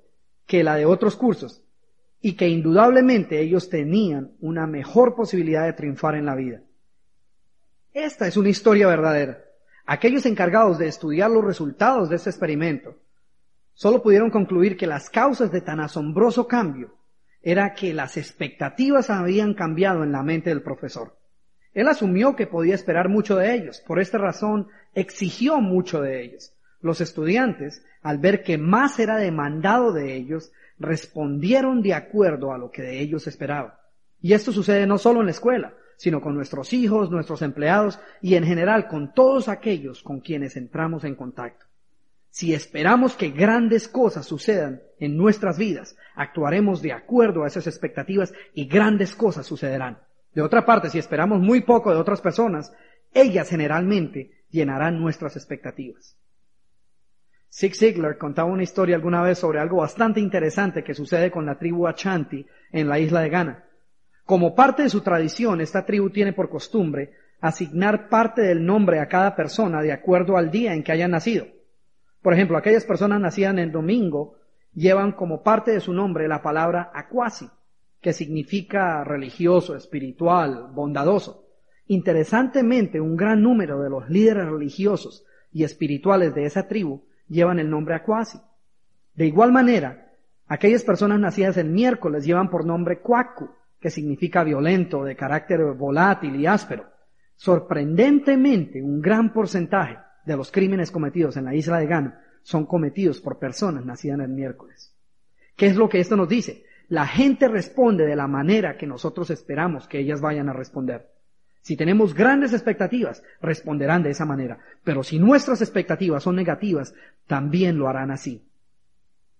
[0.46, 1.61] que la de otros cursos
[2.22, 6.62] y que indudablemente ellos tenían una mejor posibilidad de triunfar en la vida.
[7.92, 9.42] Esta es una historia verdadera.
[9.84, 12.96] Aquellos encargados de estudiar los resultados de este experimento
[13.74, 16.94] solo pudieron concluir que las causas de tan asombroso cambio
[17.42, 21.18] era que las expectativas habían cambiado en la mente del profesor.
[21.74, 26.52] Él asumió que podía esperar mucho de ellos, por esta razón exigió mucho de ellos.
[26.80, 30.52] Los estudiantes, al ver que más era demandado de ellos,
[30.82, 33.80] respondieron de acuerdo a lo que de ellos esperaba.
[34.20, 38.34] Y esto sucede no solo en la escuela, sino con nuestros hijos, nuestros empleados y
[38.34, 41.66] en general con todos aquellos con quienes entramos en contacto.
[42.28, 48.32] Si esperamos que grandes cosas sucedan en nuestras vidas, actuaremos de acuerdo a esas expectativas
[48.54, 49.98] y grandes cosas sucederán.
[50.34, 52.72] De otra parte, si esperamos muy poco de otras personas,
[53.12, 56.16] ellas generalmente llenarán nuestras expectativas.
[57.54, 61.58] Zig Ziglar contaba una historia alguna vez sobre algo bastante interesante que sucede con la
[61.58, 63.64] tribu Achanti en la isla de Ghana.
[64.24, 67.12] Como parte de su tradición, esta tribu tiene por costumbre
[67.42, 71.46] asignar parte del nombre a cada persona de acuerdo al día en que hayan nacido.
[72.22, 74.36] Por ejemplo, aquellas personas nacidas en domingo
[74.72, 77.50] llevan como parte de su nombre la palabra Akwasi,
[78.00, 81.44] que significa religioso, espiritual, bondadoso.
[81.86, 87.70] Interesantemente, un gran número de los líderes religiosos y espirituales de esa tribu llevan el
[87.70, 88.38] nombre Akwasi.
[89.14, 90.12] De igual manera,
[90.46, 93.50] aquellas personas nacidas el miércoles llevan por nombre Kwaku,
[93.80, 96.86] que significa violento, de carácter volátil y áspero.
[97.36, 103.20] Sorprendentemente, un gran porcentaje de los crímenes cometidos en la isla de Ghana son cometidos
[103.20, 104.96] por personas nacidas el miércoles.
[105.56, 106.64] ¿Qué es lo que esto nos dice?
[106.88, 111.11] La gente responde de la manera que nosotros esperamos que ellas vayan a responder.
[111.62, 114.58] Si tenemos grandes expectativas, responderán de esa manera.
[114.84, 116.94] Pero si nuestras expectativas son negativas,
[117.26, 118.44] también lo harán así.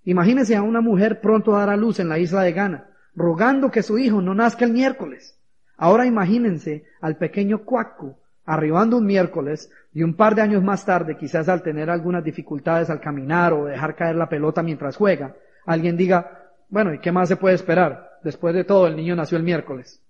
[0.05, 3.71] Imagínense a una mujer pronto a dar a luz en la isla de Ghana, rogando
[3.71, 5.39] que su hijo no nazca el miércoles.
[5.77, 11.17] Ahora imagínense al pequeño Cuacu arribando un miércoles y un par de años más tarde,
[11.17, 15.97] quizás al tener algunas dificultades al caminar o dejar caer la pelota mientras juega, alguien
[15.97, 18.19] diga, bueno, ¿y qué más se puede esperar?
[18.25, 20.02] Después de todo, el niño nació el miércoles.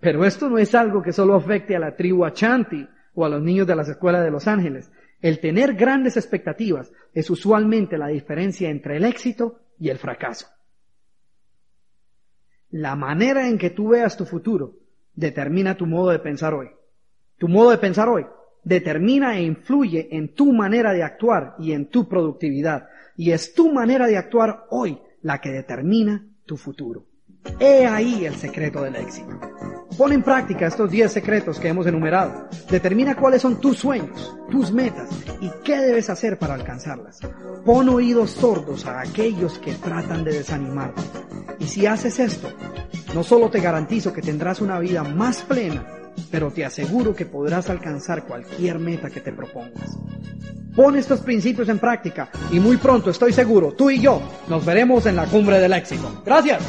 [0.00, 3.42] Pero esto no es algo que solo afecte a la tribu Achanti o a los
[3.42, 4.90] niños de las escuelas de Los Ángeles.
[5.20, 10.46] El tener grandes expectativas es usualmente la diferencia entre el éxito y el fracaso.
[12.70, 14.74] La manera en que tú veas tu futuro
[15.14, 16.68] determina tu modo de pensar hoy.
[17.38, 18.26] Tu modo de pensar hoy
[18.62, 22.88] determina e influye en tu manera de actuar y en tu productividad.
[23.16, 27.06] Y es tu manera de actuar hoy la que determina tu futuro.
[27.58, 29.40] He ahí el secreto del éxito.
[29.96, 32.48] Pon en práctica estos 10 secretos que hemos enumerado.
[32.70, 35.08] Determina cuáles son tus sueños, tus metas
[35.40, 37.20] y qué debes hacer para alcanzarlas.
[37.64, 41.02] Pon oídos sordos a aquellos que tratan de desanimarte.
[41.58, 42.48] Y si haces esto,
[43.14, 45.84] no solo te garantizo que tendrás una vida más plena,
[46.30, 49.98] pero te aseguro que podrás alcanzar cualquier meta que te propongas.
[50.76, 55.06] Pon estos principios en práctica y muy pronto estoy seguro, tú y yo nos veremos
[55.06, 56.22] en la cumbre del éxito.
[56.24, 56.62] Gracias.